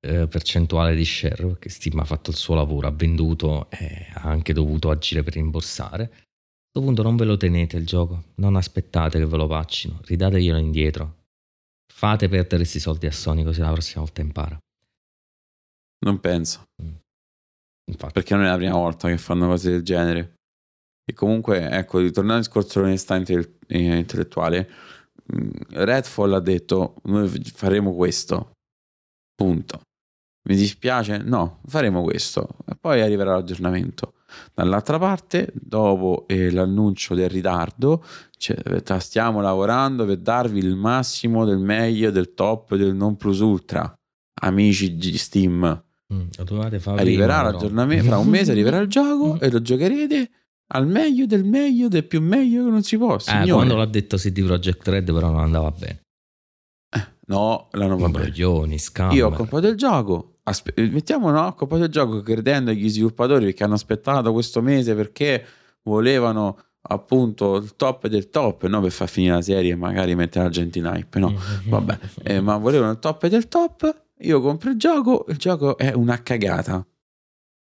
eh, 0.00 0.28
percentuale 0.28 0.94
di 0.94 1.04
share, 1.04 1.46
perché 1.46 1.68
Steam 1.68 1.98
ha 1.98 2.04
fatto 2.04 2.30
il 2.30 2.36
suo 2.36 2.54
lavoro, 2.54 2.86
ha 2.86 2.92
venduto 2.92 3.68
e 3.68 4.06
ha 4.14 4.22
anche 4.22 4.52
dovuto 4.52 4.90
agire 4.90 5.24
per 5.24 5.34
rimborsare, 5.34 6.04
a 6.04 6.08
questo 6.08 6.80
punto 6.80 7.02
non 7.02 7.16
ve 7.16 7.24
lo 7.24 7.36
tenete 7.36 7.76
il 7.76 7.86
gioco, 7.86 8.22
non 8.36 8.54
aspettate 8.54 9.18
che 9.18 9.26
ve 9.26 9.36
lo 9.36 9.48
paccino, 9.48 9.98
ridateglielo 10.04 10.58
indietro. 10.58 11.16
Fate 11.92 12.28
perdere 12.28 12.58
questi 12.58 12.78
soldi 12.78 13.06
a 13.06 13.12
Sony 13.12 13.42
così 13.42 13.60
la 13.60 13.72
prossima 13.72 14.02
volta 14.02 14.20
impara. 14.20 14.56
Non 16.00 16.20
penso. 16.20 16.68
Mm. 16.82 16.94
Infatti. 17.90 18.12
Perché 18.12 18.34
non 18.34 18.44
è 18.44 18.48
la 18.48 18.56
prima 18.56 18.74
volta 18.74 19.08
che 19.08 19.18
fanno 19.18 19.46
cose 19.46 19.70
del 19.70 19.82
genere. 19.82 20.34
E 21.04 21.14
comunque, 21.14 21.68
ecco, 21.70 21.98
ritornando 21.98 22.34
al 22.34 22.40
discorso 22.40 22.80
dell'onestà 22.80 23.16
intellettuale, 23.16 24.70
mm, 25.34 25.50
Redfall 25.70 26.34
ha 26.34 26.40
detto 26.40 26.96
noi 27.04 27.28
faremo 27.28 27.94
questo. 27.94 28.52
Punto. 29.34 29.80
Mi 30.48 30.56
dispiace? 30.56 31.18
No, 31.18 31.60
faremo 31.66 32.02
questo. 32.02 32.48
E 32.66 32.74
poi 32.76 33.00
arriverà 33.00 33.32
l'aggiornamento. 33.32 34.14
Dall'altra 34.54 34.98
parte, 34.98 35.50
dopo 35.54 36.24
eh, 36.26 36.50
l'annuncio 36.50 37.14
del 37.14 37.30
ritardo, 37.30 38.04
cioè, 38.36 38.56
stiamo 38.98 39.40
lavorando 39.40 40.04
per 40.04 40.18
darvi 40.18 40.58
il 40.58 40.76
massimo 40.76 41.44
del 41.44 41.58
meglio, 41.58 42.10
del 42.10 42.34
top, 42.34 42.74
del 42.76 42.94
non 42.94 43.16
plus 43.16 43.40
ultra. 43.40 43.92
Amici 44.40 44.96
di 44.96 45.16
Steam, 45.16 45.84
arriverà 46.96 47.42
l'aggiornamento 47.42 48.04
fra 48.04 48.18
un 48.18 48.28
mese 48.28 48.52
arriverà 48.52 48.78
il 48.78 48.88
gioco 48.88 49.34
mm. 49.34 49.38
e 49.40 49.50
lo 49.50 49.60
giocherete 49.60 50.30
al 50.68 50.86
meglio 50.86 51.26
del 51.26 51.44
meglio 51.44 51.88
del 51.88 52.04
più 52.04 52.20
meglio 52.22 52.64
che 52.64 52.70
non 52.70 52.82
si 52.82 52.96
può 52.96 53.16
eh, 53.16 53.50
quando 53.50 53.76
l'ha 53.76 53.86
detto 53.86 54.16
CD 54.16 54.44
Projekt 54.44 54.88
Red 54.88 55.12
però 55.12 55.30
non 55.30 55.40
andava 55.40 55.70
bene. 55.70 56.02
Eh, 56.94 57.06
no 57.26 57.68
l'hanno 57.72 57.96
bene. 57.96 58.32
Io 59.14 59.26
ho 59.28 59.32
comprato 59.32 59.68
il 59.68 59.76
gioco 59.76 60.38
aspe- 60.48 60.74
mettiamo 60.90 61.30
no 61.30 61.46
ho 61.46 61.54
comprato 61.54 61.84
il 61.84 61.90
gioco 61.90 62.22
credendo 62.22 62.70
agli 62.70 62.88
sviluppatori 62.88 63.52
che 63.52 63.64
hanno 63.64 63.74
aspettato 63.74 64.32
questo 64.32 64.62
mese 64.62 64.94
perché 64.94 65.44
volevano 65.82 66.58
appunto 66.90 67.56
il 67.56 67.76
top 67.76 68.06
del 68.08 68.30
top 68.30 68.66
no? 68.66 68.80
per 68.80 68.90
far 68.90 69.08
finire 69.08 69.34
la 69.34 69.42
serie 69.42 69.72
e 69.72 69.76
magari 69.76 70.14
mettere 70.14 70.44
la 70.44 70.50
gente 70.50 70.78
in 70.78 70.86
hype 70.86 71.18
no? 71.18 71.34
Vabbè 71.66 71.98
eh, 72.22 72.40
ma 72.40 72.56
volevano 72.56 72.92
il 72.92 72.98
top 72.98 73.26
del 73.26 73.48
top 73.48 74.06
io 74.20 74.40
compro 74.40 74.70
il 74.70 74.76
gioco, 74.78 75.24
il 75.28 75.36
gioco 75.36 75.76
è 75.76 75.92
una 75.92 76.22
cagata. 76.22 76.84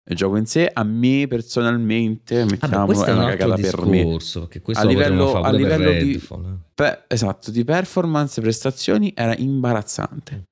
il 0.09 0.15
gioco 0.15 0.37
in 0.37 0.45
sé 0.45 0.69
a 0.71 0.83
me 0.83 1.25
personalmente 1.27 2.45
mettiamo 2.45 2.85
questo 2.85 3.05
è 3.05 3.09
è 3.09 3.11
un 3.11 3.17
una 3.17 3.27
altro 3.31 3.47
cagata 3.49 3.61
per 3.77 3.85
me 3.85 4.03
discorso, 4.03 4.39
perché 4.41 4.61
questo 4.61 4.83
A 4.83 4.85
livello- 4.87 5.35
a 5.35 5.41
per 5.41 5.53
livello 5.59 5.91
di- 5.91 6.15
eh. 6.15 6.57
Beh, 6.73 7.03
esatto 7.07 7.51
di 7.51 7.63
performance 7.65 8.39
prestazioni 8.39 9.11
era 9.13 9.35
imbarazzante 9.35 10.43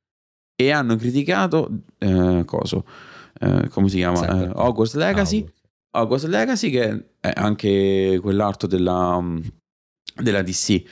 e 0.61 0.71
hanno 0.71 0.97
criticato 0.97 1.69
eh, 1.99 2.43
coso 2.45 2.85
eh, 3.39 3.69
come 3.69 3.87
si 3.89 3.95
chiama 3.97 4.19
Cyberpunk. 4.19 4.55
Eh, 4.55 4.59
Hogwarts 4.61 4.93
Legacy 4.95 5.37
Hogwarts. 5.37 5.61
Hogwarts 5.97 6.25
Legacy 6.25 6.69
che 6.69 7.05
è 7.21 7.31
anche 7.35 8.19
quell'arto 8.21 8.67
della, 8.67 9.23
della 10.21 10.41
DC 10.41 10.83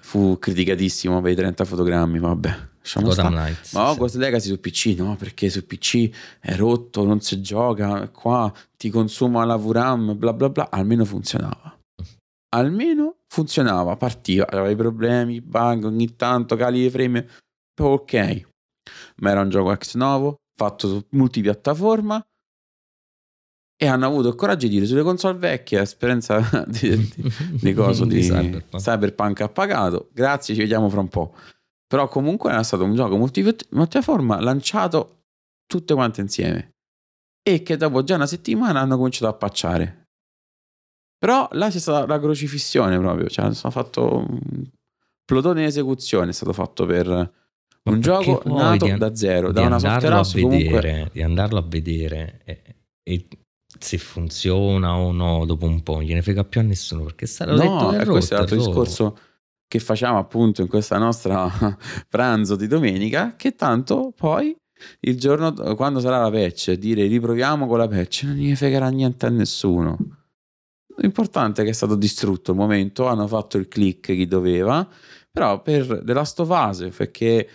fu 0.00 0.38
criticatissimo 0.38 1.20
per 1.20 1.32
i 1.32 1.34
30 1.34 1.64
fotogrammi 1.64 2.18
vabbè 2.20 2.70
Gotham. 3.00 3.32
Knights. 3.32 3.72
Ma 3.72 3.86
sì. 3.86 3.90
Hogwarts 3.92 4.16
Legacy 4.16 4.48
su 4.48 4.60
PC 4.60 4.94
no, 4.98 5.16
perché 5.16 5.48
su 5.48 5.64
PC 5.64 6.10
è 6.40 6.54
rotto, 6.56 7.04
non 7.04 7.20
si 7.20 7.40
gioca, 7.40 8.08
qua 8.08 8.52
ti 8.76 8.90
consuma 8.90 9.44
la 9.44 9.56
VRAM, 9.56 10.16
bla 10.16 10.32
bla 10.32 10.48
bla, 10.48 10.70
almeno 10.70 11.04
funzionava. 11.04 11.78
Almeno 12.54 13.16
funzionava, 13.28 13.96
partiva, 13.96 14.46
aveva 14.46 14.68
i 14.68 14.76
problemi, 14.76 15.40
bug, 15.40 15.84
ogni 15.84 16.16
tanto 16.16 16.56
cali 16.56 16.82
di 16.82 16.90
frame, 16.90 17.26
ok. 17.80 18.42
Ma 19.16 19.30
era 19.30 19.40
un 19.40 19.48
gioco 19.48 19.72
ex 19.72 19.94
novo, 19.94 20.36
fatto 20.54 20.88
su 20.88 21.06
multipiattaforma 21.10 22.22
e 23.82 23.86
hanno 23.88 24.06
avuto 24.06 24.28
il 24.28 24.36
coraggio 24.36 24.68
di 24.68 24.74
dire 24.74 24.86
sulle 24.86 25.02
console 25.02 25.36
vecchie, 25.38 25.80
esperienza 25.80 26.38
di, 26.68 26.96
di, 26.96 27.32
di 27.60 27.72
coso 27.74 28.04
di, 28.04 28.20
Cyberpunk. 28.20 28.80
Cyberpunk 28.80 29.40
ha 29.40 29.48
pagato. 29.48 30.08
Grazie, 30.12 30.54
ci 30.54 30.60
vediamo 30.60 30.88
fra 30.88 31.00
un 31.00 31.08
po'. 31.08 31.34
Però 31.92 32.08
comunque 32.08 32.50
era 32.50 32.62
stato 32.62 32.84
un 32.84 32.94
gioco 32.94 33.18
multi- 33.18 33.42
multipiattaforma 33.42 34.40
lanciato 34.40 35.24
tutte 35.66 35.92
quante 35.92 36.22
insieme. 36.22 36.70
E 37.46 37.62
che 37.62 37.76
dopo 37.76 38.02
già 38.02 38.14
una 38.14 38.24
settimana 38.26 38.80
hanno 38.80 38.96
cominciato 38.96 39.30
a 39.30 39.34
pacciare. 39.34 40.06
Però 41.18 41.46
là 41.52 41.68
c'è 41.68 41.78
stata 41.78 42.06
la 42.06 42.18
crocifissione 42.18 42.96
proprio. 42.96 43.28
Cioè, 43.28 43.52
sono 43.52 43.70
fatto 43.70 44.24
un 44.26 44.64
plotone 45.22 45.60
di 45.60 45.66
esecuzione. 45.66 46.30
È 46.30 46.32
stato 46.32 46.54
fatto 46.54 46.86
per 46.86 47.08
un 47.82 48.00
gioco 48.00 48.40
nato 48.46 48.86
di- 48.86 48.96
da 48.96 49.14
zero. 49.14 49.52
Da 49.52 49.66
una 49.66 49.78
software 49.78 50.14
house 50.14 50.40
comunque. 50.40 50.70
vedere, 50.70 51.10
di 51.12 51.22
andarlo 51.22 51.58
a 51.58 51.64
vedere 51.68 52.40
e, 52.46 52.62
e 53.02 53.26
se 53.78 53.98
funziona 53.98 54.96
o 54.96 55.12
no 55.12 55.44
dopo 55.44 55.66
un 55.66 55.82
po' 55.82 55.96
non 55.96 56.04
gliene 56.04 56.22
frega 56.22 56.44
più 56.44 56.60
a 56.60 56.62
nessuno 56.62 57.02
perché 57.04 57.26
sarà 57.26 57.54
detto 57.54 57.68
No, 57.68 57.90
è 57.92 58.00
e 58.00 58.06
questo 58.06 58.32
è 58.32 58.38
l'altro 58.38 58.56
discorso 58.56 59.18
che 59.72 59.78
facciamo 59.78 60.18
appunto 60.18 60.60
in 60.60 60.68
questa 60.68 60.98
nostra 60.98 61.48
pranzo 62.06 62.56
di 62.56 62.66
domenica, 62.66 63.36
che 63.36 63.54
tanto 63.54 64.12
poi 64.14 64.54
il 65.00 65.18
giorno 65.18 65.54
quando 65.76 65.98
sarà 65.98 66.20
la 66.20 66.30
patch, 66.30 66.72
dire 66.72 67.06
riproviamo 67.06 67.66
con 67.66 67.78
la 67.78 67.88
patch, 67.88 68.24
non 68.24 68.34
gli 68.34 68.54
fregherà 68.54 68.90
niente 68.90 69.24
a 69.24 69.30
nessuno. 69.30 69.96
L'importante 70.98 71.62
è 71.62 71.64
che 71.64 71.70
è 71.70 71.74
stato 71.74 71.94
distrutto 71.94 72.50
il 72.50 72.58
momento, 72.58 73.06
hanno 73.06 73.26
fatto 73.26 73.56
il 73.56 73.66
click 73.66 74.12
chi 74.12 74.26
doveva, 74.26 74.86
però 75.30 75.62
per 75.62 76.02
The 76.04 76.12
Last 76.12 76.40
of 76.40 76.50
Us, 76.50 76.94
perché 76.94 77.48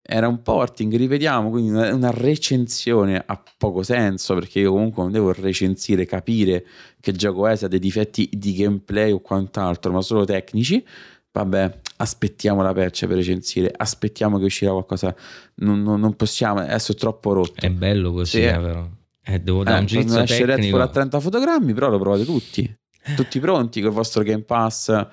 era 0.00 0.26
un 0.26 0.40
porting, 0.40 0.96
ripetiamo, 0.96 1.50
quindi 1.50 1.68
una, 1.68 1.92
una 1.92 2.10
recensione 2.10 3.22
ha 3.26 3.42
poco 3.58 3.82
senso, 3.82 4.32
perché 4.32 4.60
io 4.60 4.72
comunque 4.72 5.02
non 5.02 5.12
devo 5.12 5.34
recensire, 5.34 6.06
capire 6.06 6.64
che 6.98 7.12
gioco 7.12 7.46
è, 7.46 7.56
se 7.56 7.66
ha 7.66 7.68
dei 7.68 7.78
difetti 7.78 8.26
di 8.32 8.54
gameplay 8.54 9.12
o 9.12 9.20
quant'altro, 9.20 9.92
ma 9.92 10.00
solo 10.00 10.24
tecnici. 10.24 10.82
Vabbè, 11.30 11.78
aspettiamo 11.96 12.62
la 12.62 12.72
patch 12.72 13.06
per 13.06 13.16
recensire, 13.16 13.72
aspettiamo 13.76 14.38
che 14.38 14.44
uscirà 14.44 14.70
qualcosa. 14.72 15.14
Non, 15.56 15.82
non- 15.82 16.00
non 16.00 16.14
possiamo, 16.16 16.60
adesso 16.60 16.92
è 16.92 16.94
troppo 16.94 17.32
rotto. 17.32 17.64
è 17.64 17.70
bello 17.70 18.12
così 18.12 18.38
Sì. 18.38 18.44
eh, 18.44 18.58
però 18.58 18.88
eh, 19.24 19.38
devo 19.40 19.62
dare 19.62 19.76
Eh, 19.76 19.80
un 19.80 19.86
giudizio 19.86 20.20
esce 20.22 20.44
Redfall 20.46 20.80
a 20.80 20.88
30 20.88 21.20
fotogrammi, 21.20 21.74
però 21.74 21.90
lo 21.90 21.98
provate 21.98 22.24
tutti. 22.24 22.76
Tutti 23.14 23.38
pronti 23.40 23.80
col 23.80 23.92
vostro 23.92 24.22
Game 24.22 24.42
Pass 24.42 25.06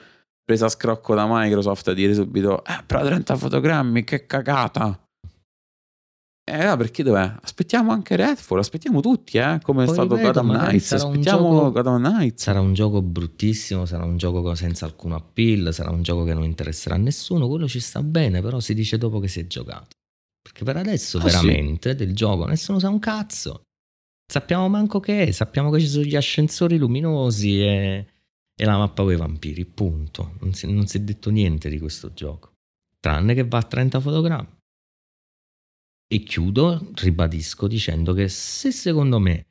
presa 0.44 0.66
a 0.66 0.70
scrocco 0.70 1.16
da 1.16 1.26
Microsoft 1.30 1.88
a 1.88 1.94
dire 1.94 2.14
subito 2.14 2.64
eh 2.66 2.84
però 2.86 3.04
30 3.04 3.36
fotogrammi 3.36 4.04
che 4.04 4.26
cagata 4.28 5.00
eh 6.48 6.78
perché 6.78 7.02
dov'è? 7.02 7.36
Aspettiamo 7.42 7.92
anche 7.92 8.16
Redfall, 8.16 8.60
aspettiamo 8.60 9.02
tutti, 9.02 9.38
eh, 9.40 9.60
come 9.64 9.84
è 9.84 9.86
Poi 9.86 9.94
stato 9.96 10.16
ripeto, 10.16 10.42
Gotham 10.44 10.52
Knights. 10.60 10.86
sarà 10.86 11.04
un 11.06 11.10
Aspettiamo 11.12 11.50
gioco- 11.56 11.72
Gotham 11.72 12.04
Knights. 12.04 12.44
sarà 12.44 12.60
un 12.62 12.74
gioco 12.74 13.02
bruttissimo 13.02 13.86
sarà 13.86 14.04
un 14.04 14.18
gioco 14.18 14.54
senza 14.54 14.86
alcun 14.86 15.14
appeal 15.14 15.74
sarà 15.74 15.90
un 15.90 16.04
gioco 16.04 16.24
che 16.24 16.34
non 16.36 16.44
interesserà 16.44 16.96
a 16.96 16.98
nessuno 17.00 17.48
quello 17.48 17.68
ci 17.68 17.80
sta 17.80 18.04
bene 18.04 18.42
però 18.42 18.60
si 18.60 18.74
dice 18.76 18.98
dopo 19.00 19.20
che 19.20 19.28
si 19.28 19.40
è 19.40 19.48
giocato 19.48 19.88
perché 20.40 20.64
per 20.64 20.78
adesso 20.78 21.18
Ah, 21.18 21.24
veramente 21.24 21.96
del 21.96 22.14
gioco 22.14 22.46
nessuno 22.46 22.78
sa 22.78 22.90
un 22.90 23.00
cazzo 23.00 23.62
sappiamo 24.32 24.68
manco 24.70 25.00
che 25.00 25.24
è 25.24 25.32
sappiamo 25.32 25.72
che 25.72 25.80
ci 25.80 25.88
sono 25.88 26.04
gli 26.06 26.16
ascensori 26.16 26.78
luminosi 26.78 27.60
e, 27.62 28.08
e 28.56 28.66
la 28.66 28.78
mappa 28.78 29.02
con 29.02 29.14
i 29.14 29.16
vampiri 29.16 29.66
punto 29.66 30.34
non 30.42 30.54
si, 30.54 30.72
non 30.72 30.86
si 30.86 30.98
è 30.98 31.00
detto 31.02 31.32
niente 31.32 31.70
di 31.70 31.80
questo 31.80 32.14
gioco 32.14 32.52
tranne 33.00 33.34
che 33.34 33.46
va 33.48 33.58
a 33.58 33.64
30 33.64 34.00
fotogrammi 34.00 34.48
e 36.08 36.24
chiudo, 36.24 36.92
ribadisco, 36.94 37.68
dicendo 37.68 38.14
che 38.14 38.28
se 38.28 38.72
secondo 38.72 39.20
me, 39.20 39.48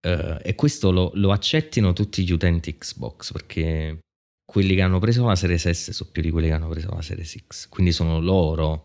eh, 0.00 0.38
e 0.42 0.54
questo 0.54 0.90
lo, 0.90 1.10
lo 1.14 1.30
accettino 1.32 1.92
tutti 1.92 2.24
gli 2.24 2.32
utenti 2.32 2.76
Xbox, 2.76 3.32
perché 3.32 4.00
quelli 4.44 4.74
che 4.74 4.82
hanno 4.82 4.98
preso 4.98 5.24
la 5.26 5.36
Series 5.36 5.70
S 5.70 5.90
sono 5.90 6.10
più 6.10 6.22
di 6.22 6.30
quelli 6.30 6.48
che 6.48 6.54
hanno 6.54 6.68
preso 6.68 6.90
la 6.90 7.02
Series 7.02 7.44
X, 7.46 7.68
quindi 7.68 7.92
sono 7.92 8.20
loro 8.20 8.84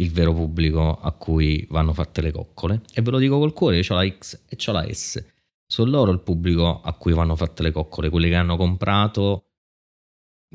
il 0.00 0.10
vero 0.10 0.34
pubblico 0.34 0.98
a 0.98 1.12
cui 1.12 1.66
vanno 1.70 1.92
fatte 1.92 2.20
le 2.20 2.32
coccole. 2.32 2.82
E 2.92 3.02
ve 3.02 3.10
lo 3.10 3.18
dico 3.18 3.38
col 3.38 3.52
cuore, 3.52 3.78
io 3.78 3.84
ho 3.88 3.94
la 3.94 4.08
X 4.08 4.44
e 4.48 4.56
ho 4.66 4.72
la 4.72 4.92
S. 4.92 5.24
Sono 5.66 5.90
loro 5.90 6.10
il 6.12 6.20
pubblico 6.20 6.80
a 6.80 6.92
cui 6.94 7.12
vanno 7.12 7.36
fatte 7.36 7.62
le 7.62 7.70
coccole, 7.70 8.10
quelli 8.10 8.28
che 8.28 8.34
hanno 8.34 8.56
comprato 8.56 9.50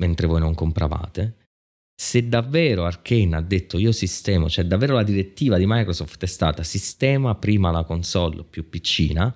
mentre 0.00 0.26
voi 0.26 0.40
non 0.40 0.54
compravate 0.54 1.39
se 2.00 2.26
davvero 2.26 2.86
Arkane 2.86 3.36
ha 3.36 3.42
detto 3.42 3.76
io 3.76 3.92
sistemo, 3.92 4.48
cioè 4.48 4.64
davvero 4.64 4.94
la 4.94 5.02
direttiva 5.02 5.58
di 5.58 5.66
Microsoft 5.66 6.22
è 6.22 6.26
stata 6.26 6.62
sistema 6.62 7.34
prima 7.34 7.70
la 7.70 7.84
console 7.84 8.42
più 8.42 8.70
piccina, 8.70 9.30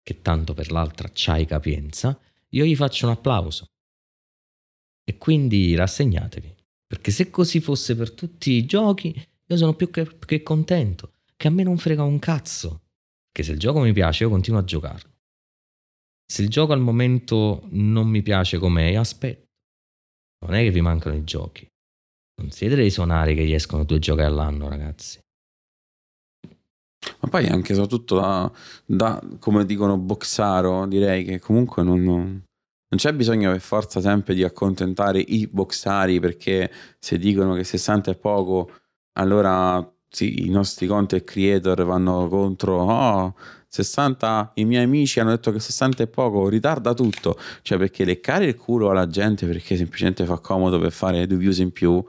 che 0.00 0.22
tanto 0.22 0.54
per 0.54 0.70
l'altra 0.70 1.10
c'hai 1.12 1.44
capienza, 1.44 2.16
io 2.50 2.64
gli 2.64 2.76
faccio 2.76 3.06
un 3.06 3.12
applauso. 3.12 3.66
E 5.04 5.18
quindi 5.18 5.74
rassegnatevi, 5.74 6.54
perché 6.86 7.10
se 7.10 7.30
così 7.30 7.58
fosse 7.58 7.96
per 7.96 8.12
tutti 8.12 8.52
i 8.52 8.64
giochi, 8.64 9.12
io 9.46 9.56
sono 9.56 9.74
più 9.74 9.90
che, 9.90 10.08
che 10.24 10.44
contento, 10.44 11.14
che 11.34 11.48
a 11.48 11.50
me 11.50 11.64
non 11.64 11.78
frega 11.78 12.04
un 12.04 12.20
cazzo, 12.20 12.82
che 13.32 13.42
se 13.42 13.50
il 13.50 13.58
gioco 13.58 13.80
mi 13.80 13.92
piace 13.92 14.22
io 14.22 14.30
continuo 14.30 14.60
a 14.60 14.64
giocarlo. 14.64 15.10
Se 16.24 16.42
il 16.42 16.48
gioco 16.48 16.74
al 16.74 16.80
momento 16.80 17.66
non 17.70 18.06
mi 18.06 18.22
piace 18.22 18.58
com'è, 18.58 18.94
aspetto. 18.94 19.48
Non 20.46 20.54
è 20.54 20.62
che 20.62 20.70
vi 20.70 20.80
mancano 20.80 21.16
i 21.16 21.24
giochi. 21.24 21.68
Non 22.36 22.50
siete 22.50 22.74
dei 22.74 22.90
sonari 22.90 23.34
che 23.34 23.44
gli 23.44 23.54
escono 23.54 23.84
due 23.84 23.98
giochi 23.98 24.22
all'anno, 24.22 24.68
ragazzi. 24.68 25.20
Ma 27.20 27.28
poi 27.28 27.46
anche 27.46 27.74
soprattutto 27.74 28.16
da, 28.16 28.50
da, 28.86 29.22
come 29.38 29.64
dicono 29.64 29.98
Boxaro, 29.98 30.86
direi 30.86 31.24
che 31.24 31.38
comunque 31.38 31.82
non, 31.82 32.02
non- 32.02 32.42
non 32.94 33.02
c'è 33.02 33.12
bisogno 33.12 33.50
per 33.50 33.60
forza 33.60 34.00
sempre 34.00 34.34
di 34.34 34.44
accontentare 34.44 35.18
i 35.18 35.48
boxari 35.48 36.20
perché 36.20 36.70
se 36.98 37.18
dicono 37.18 37.54
che 37.54 37.64
60 37.64 38.12
è 38.12 38.16
poco, 38.16 38.70
allora 39.14 39.84
sì, 40.08 40.46
i 40.46 40.48
nostri 40.48 40.86
content 40.86 41.24
creator 41.24 41.84
vanno 41.84 42.28
contro, 42.28 42.82
oh, 42.82 43.34
60, 43.74 44.52
i 44.54 44.64
miei 44.64 44.84
amici 44.84 45.18
hanno 45.18 45.30
detto 45.30 45.50
che 45.50 45.58
60 45.58 46.04
è 46.04 46.06
poco, 46.06 46.48
ritarda 46.48 46.94
tutto, 46.94 47.36
cioè 47.62 47.76
perché 47.76 48.04
leccare 48.04 48.44
il 48.44 48.54
culo 48.54 48.90
alla 48.90 49.08
gente 49.08 49.46
perché 49.46 49.76
semplicemente 49.76 50.24
fa 50.24 50.38
comodo 50.38 50.78
per 50.78 50.92
fare 50.92 51.26
due 51.26 51.38
views 51.38 51.58
in 51.58 51.72
più, 51.72 52.04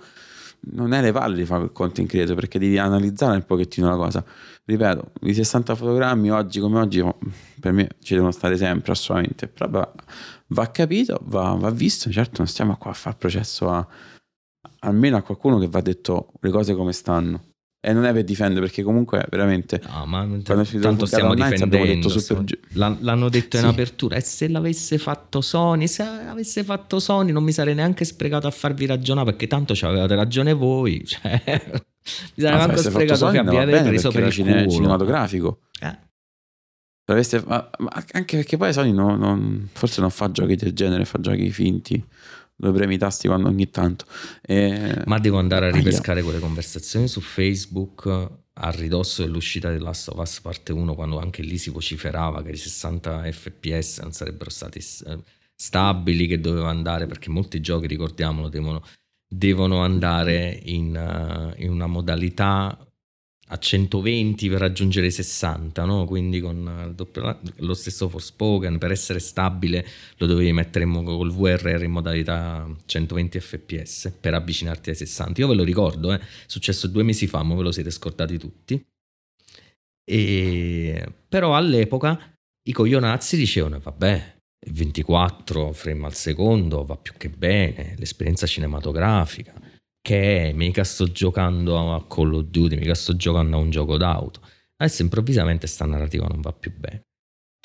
non 0.73 0.93
è 0.93 1.01
le 1.01 1.11
palle 1.11 1.35
di 1.35 1.43
fare 1.45 1.63
il 1.63 1.71
content 1.71 2.07
creator 2.07 2.35
perché 2.35 2.59
devi 2.59 2.77
analizzare 2.77 3.35
un 3.35 3.45
pochettino 3.45 3.89
la 3.89 3.95
cosa. 3.95 4.23
Ripeto, 4.63 5.11
i 5.21 5.33
60 5.33 5.73
fotogrammi 5.73 6.29
oggi 6.29 6.59
come 6.59 6.79
oggi 6.79 6.99
oh, 6.99 7.17
per 7.59 7.71
me 7.71 7.89
ci 7.99 8.13
devono 8.13 8.31
stare 8.31 8.57
sempre 8.57 8.91
assolutamente, 8.91 9.47
però 9.47 9.67
va, 9.67 9.91
va 10.47 10.69
capito, 10.69 11.19
va, 11.23 11.55
va 11.55 11.71
visto, 11.71 12.11
certo 12.11 12.35
non 12.37 12.47
stiamo 12.47 12.77
qua 12.77 12.91
a 12.91 12.93
fare 12.93 13.15
processo 13.17 13.71
a, 13.71 13.87
almeno 14.81 15.17
a 15.17 15.23
qualcuno 15.23 15.57
che 15.57 15.67
va 15.67 15.81
detto 15.81 16.31
le 16.41 16.51
cose 16.51 16.75
come 16.75 16.93
stanno 16.93 17.53
e 17.87 17.93
non 17.93 18.05
è 18.05 18.13
per 18.13 18.23
difendere 18.23 18.61
perché 18.65 18.81
comunque 18.81 19.25
veramente 19.29 19.79
No, 19.87 20.05
ma 20.07 20.25
Quando 20.43 20.65
ci 20.65 20.79
tanto 20.79 21.05
stiamo 21.05 21.35
difendendo. 21.35 21.77
detto 21.85 22.09
super 22.09 22.21
stiamo- 22.43 22.43
l'han- 22.73 22.97
L'hanno 23.01 23.29
detto 23.29 23.57
in 23.57 23.61
Sì. 23.63 23.67
apertura. 23.69 24.15
E 24.15 24.21
se 24.21 24.47
l'avesse 24.47 24.97
fatto 24.97 25.39
Sony, 25.41 25.87
se 25.87 26.01
avesse 26.01 26.63
fatto 26.63 26.99
Sony, 26.99 27.31
non 27.31 27.43
mi 27.43 27.51
sarei 27.51 27.75
neanche 27.75 28.03
sprecato 28.03 28.47
a 28.47 28.51
farvi 28.51 28.87
ragionare 28.87 29.25
perché 29.29 29.45
tanto 29.47 29.75
ci 29.75 29.85
avevate 29.85 30.15
ragione 30.15 30.53
voi. 30.53 31.03
Cioè, 31.15 31.41
mi 32.35 32.43
sarei 32.43 32.59
No, 32.59 32.65
fatto 32.67 32.81
sprecato 32.81 33.15
Sony 33.19 33.31
che 33.33 33.37
abbiate 33.39 33.71
bene 33.71 33.89
preso 33.89 34.09
per 34.11 34.23
il 34.25 34.31
cine- 34.31 34.63
culo. 34.63 34.69
cinematografico 34.75 35.59
Eh, 35.81 35.97
Se 37.07 37.11
aveste- 37.11 37.43
ma- 37.45 37.69
ma 37.79 38.03
anche 38.13 38.37
perché 38.37 38.57
poi 38.57 38.73
Sony 38.73 38.91
non- 38.91 39.19
non- 39.19 39.69
forse 39.73 40.01
non 40.01 40.09
fa 40.09 40.31
giochi 40.31 40.55
del 40.55 40.73
genere 40.73 41.05
fa 41.05 41.19
giochi 41.19 41.51
finti 41.51 42.03
dove 42.55 42.77
premi 42.77 42.95
i 42.95 42.97
tasti 42.97 43.27
quando 43.27 43.49
ogni 43.49 43.69
tanto. 43.69 44.05
E- 44.41 45.03
Ma 45.05 45.19
devo 45.19 45.37
andare 45.37 45.67
a 45.67 45.71
ripescare 45.71 46.21
quelle 46.21 46.39
conversazioni 46.39 47.07
su 47.07 47.21
Facebook 47.21 48.29
a 48.57 48.69
ridosso 48.71 49.23
dell'uscita 49.23 49.71
di 49.71 49.79
Last 49.79 50.09
of 50.09 50.17
Us 50.17 50.39
parte 50.39 50.71
1, 50.71 50.95
quando 50.95 51.19
anche 51.19 51.41
lì 51.41 51.57
si 51.57 51.69
vociferava 51.69 52.41
che 52.41 52.51
i 52.51 52.57
60 52.57 53.31
fps 53.31 53.99
non 53.99 54.13
sarebbero 54.13 54.49
stati 54.49 54.79
eh, 54.79 55.17
stabili, 55.55 56.27
che 56.27 56.39
doveva 56.39 56.69
andare, 56.69 57.05
perché 57.05 57.29
molti 57.29 57.59
giochi, 57.59 57.87
ricordiamolo, 57.87 58.47
devono, 58.47 58.81
devono 59.27 59.81
andare 59.81 60.59
in, 60.63 60.95
uh, 60.95 61.61
in 61.61 61.69
una 61.69 61.87
modalità 61.87 62.84
120 63.47 64.49
per 64.49 64.59
raggiungere 64.59 65.05
i 65.05 65.11
60, 65.11 65.85
no? 65.85 66.05
quindi 66.05 66.39
con 66.39 66.91
doppio, 66.95 67.39
lo 67.57 67.73
stesso 67.75 68.09
Forspoken 68.09 68.79
per 68.79 68.91
essere 68.91 69.19
stabile 69.19 69.85
lo 70.17 70.25
dovevi 70.25 70.51
mettere 70.51 70.85
in, 70.85 71.03
col 71.03 71.31
VRR 71.31 71.83
in 71.83 71.91
modalità 71.91 72.67
120 72.85 73.39
fps 73.39 74.13
per 74.19 74.33
avvicinarti 74.33 74.89
ai 74.89 74.95
60. 74.95 75.41
Io 75.41 75.47
ve 75.47 75.53
lo 75.53 75.63
ricordo, 75.63 76.11
eh? 76.11 76.19
è 76.19 76.21
successo 76.47 76.87
due 76.87 77.03
mesi 77.03 77.27
fa, 77.27 77.43
ma 77.43 77.53
ve 77.53 77.61
lo 77.61 77.71
siete 77.71 77.91
scordati 77.91 78.39
tutti. 78.39 78.83
E... 80.03 81.13
Però 81.29 81.55
all'epoca 81.55 82.35
i 82.67 82.71
coglionazzi 82.71 83.37
dicevano, 83.37 83.79
vabbè, 83.79 84.37
24 84.71 85.71
frame 85.71 86.05
al 86.07 86.15
secondo 86.15 86.83
va 86.83 86.97
più 86.97 87.13
che 87.15 87.29
bene, 87.29 87.93
l'esperienza 87.97 88.47
cinematografica 88.47 89.64
che 90.05 90.49
è, 90.49 90.53
mica 90.53 90.83
sto 90.83 91.11
giocando 91.11 91.95
a 91.95 92.05
Call 92.05 92.35
of 92.35 92.43
Duty, 92.43 92.77
mica 92.77 92.93
sto 92.93 93.15
giocando 93.15 93.57
a 93.57 93.59
un 93.59 93.71
gioco 93.71 93.97
d'auto. 93.97 94.39
Adesso 94.75 95.01
improvvisamente 95.01 95.65
sta 95.65 95.85
narrativa 95.85 96.27
non 96.27 96.41
va 96.41 96.53
più 96.53 96.71
bene. 96.77 97.07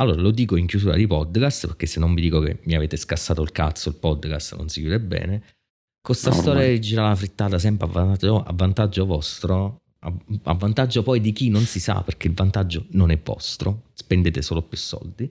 Allora 0.01 0.23
lo 0.23 0.31
dico 0.31 0.57
in 0.57 0.67
chiusura 0.67 0.97
di 0.97 1.07
podcast 1.07 1.67
perché 1.67 1.85
se 1.85 2.01
non 2.01 2.15
vi 2.15 2.23
dico 2.23 2.41
che 2.41 2.61
mi 2.63 2.75
avete 2.75 2.97
scassato 2.97 3.43
il 3.43 3.53
cazzo, 3.53 3.91
il 3.91 3.97
podcast 3.97 4.57
non 4.57 4.71
si 4.71 4.81
chiude 4.81 4.99
bene. 5.01 5.39
Con 5.41 6.15
questa 6.15 6.31
no, 6.31 6.37
storia 6.37 6.67
di 6.67 6.81
girare 6.81 7.11
la 7.11 7.15
frittata 7.15 7.59
sempre 7.59 7.87
a 7.87 7.91
vantaggio, 7.91 8.43
a 8.43 8.53
vantaggio 8.55 9.05
vostro, 9.05 9.83
a, 9.99 10.15
a 10.45 10.55
vantaggio 10.55 11.03
poi 11.03 11.21
di 11.21 11.33
chi 11.33 11.51
non 11.51 11.65
si 11.65 11.79
sa 11.79 12.01
perché 12.01 12.27
il 12.27 12.33
vantaggio 12.33 12.87
non 12.93 13.11
è 13.11 13.21
vostro, 13.23 13.91
spendete 13.93 14.41
solo 14.41 14.63
più 14.63 14.79
soldi, 14.79 15.31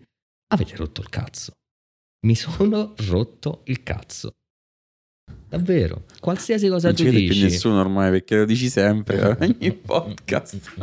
avete 0.49 0.76
rotto 0.76 1.01
il 1.01 1.10
cazzo. 1.10 1.53
Mi 2.28 2.36
sono 2.36 2.93
rotto 2.97 3.62
il 3.64 3.82
cazzo. 3.82 4.34
Davvero, 5.49 6.03
qualsiasi 6.19 6.67
cosa 6.69 6.89
non 6.89 6.95
tu 6.97 7.03
dici. 7.03 7.25
Non 7.25 7.27
più 7.27 7.41
nessuno 7.41 7.80
ormai 7.80 8.11
perché 8.11 8.38
lo 8.38 8.45
dici 8.45 8.69
sempre 8.69 9.36
ogni 9.39 9.71
podcast. 9.73 10.73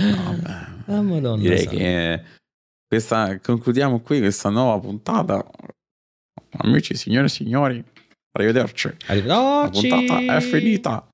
no, 0.00 0.38
ah, 0.86 1.02
Madonna 1.02 1.40
direi 1.40 1.64
sana. 1.64 1.76
che 1.76 2.22
questa, 2.86 3.40
concludiamo 3.40 4.00
qui 4.00 4.20
questa 4.20 4.50
nuova 4.50 4.78
puntata. 4.78 5.44
Amici, 6.58 6.94
signore 6.94 7.26
e 7.26 7.30
signori, 7.30 7.84
arrivederci. 8.32 8.94
Arrivederci. 9.06 9.88
La 9.88 9.96
puntata 9.96 10.36
è 10.36 10.40
finita. 10.40 11.08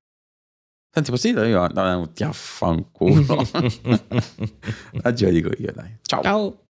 Senti, 0.91 1.11
posso 1.11 1.27
dire 1.27 1.47
io? 1.49 1.67
No, 1.67 2.11
ti 2.11 2.23
affanculo. 2.23 3.47
Oggi 5.03 5.25
lo 5.25 5.31
dico 5.31 5.49
io, 5.57 5.71
dai. 5.71 5.97
Ciao. 6.01 6.21
Ciao. 6.21 6.63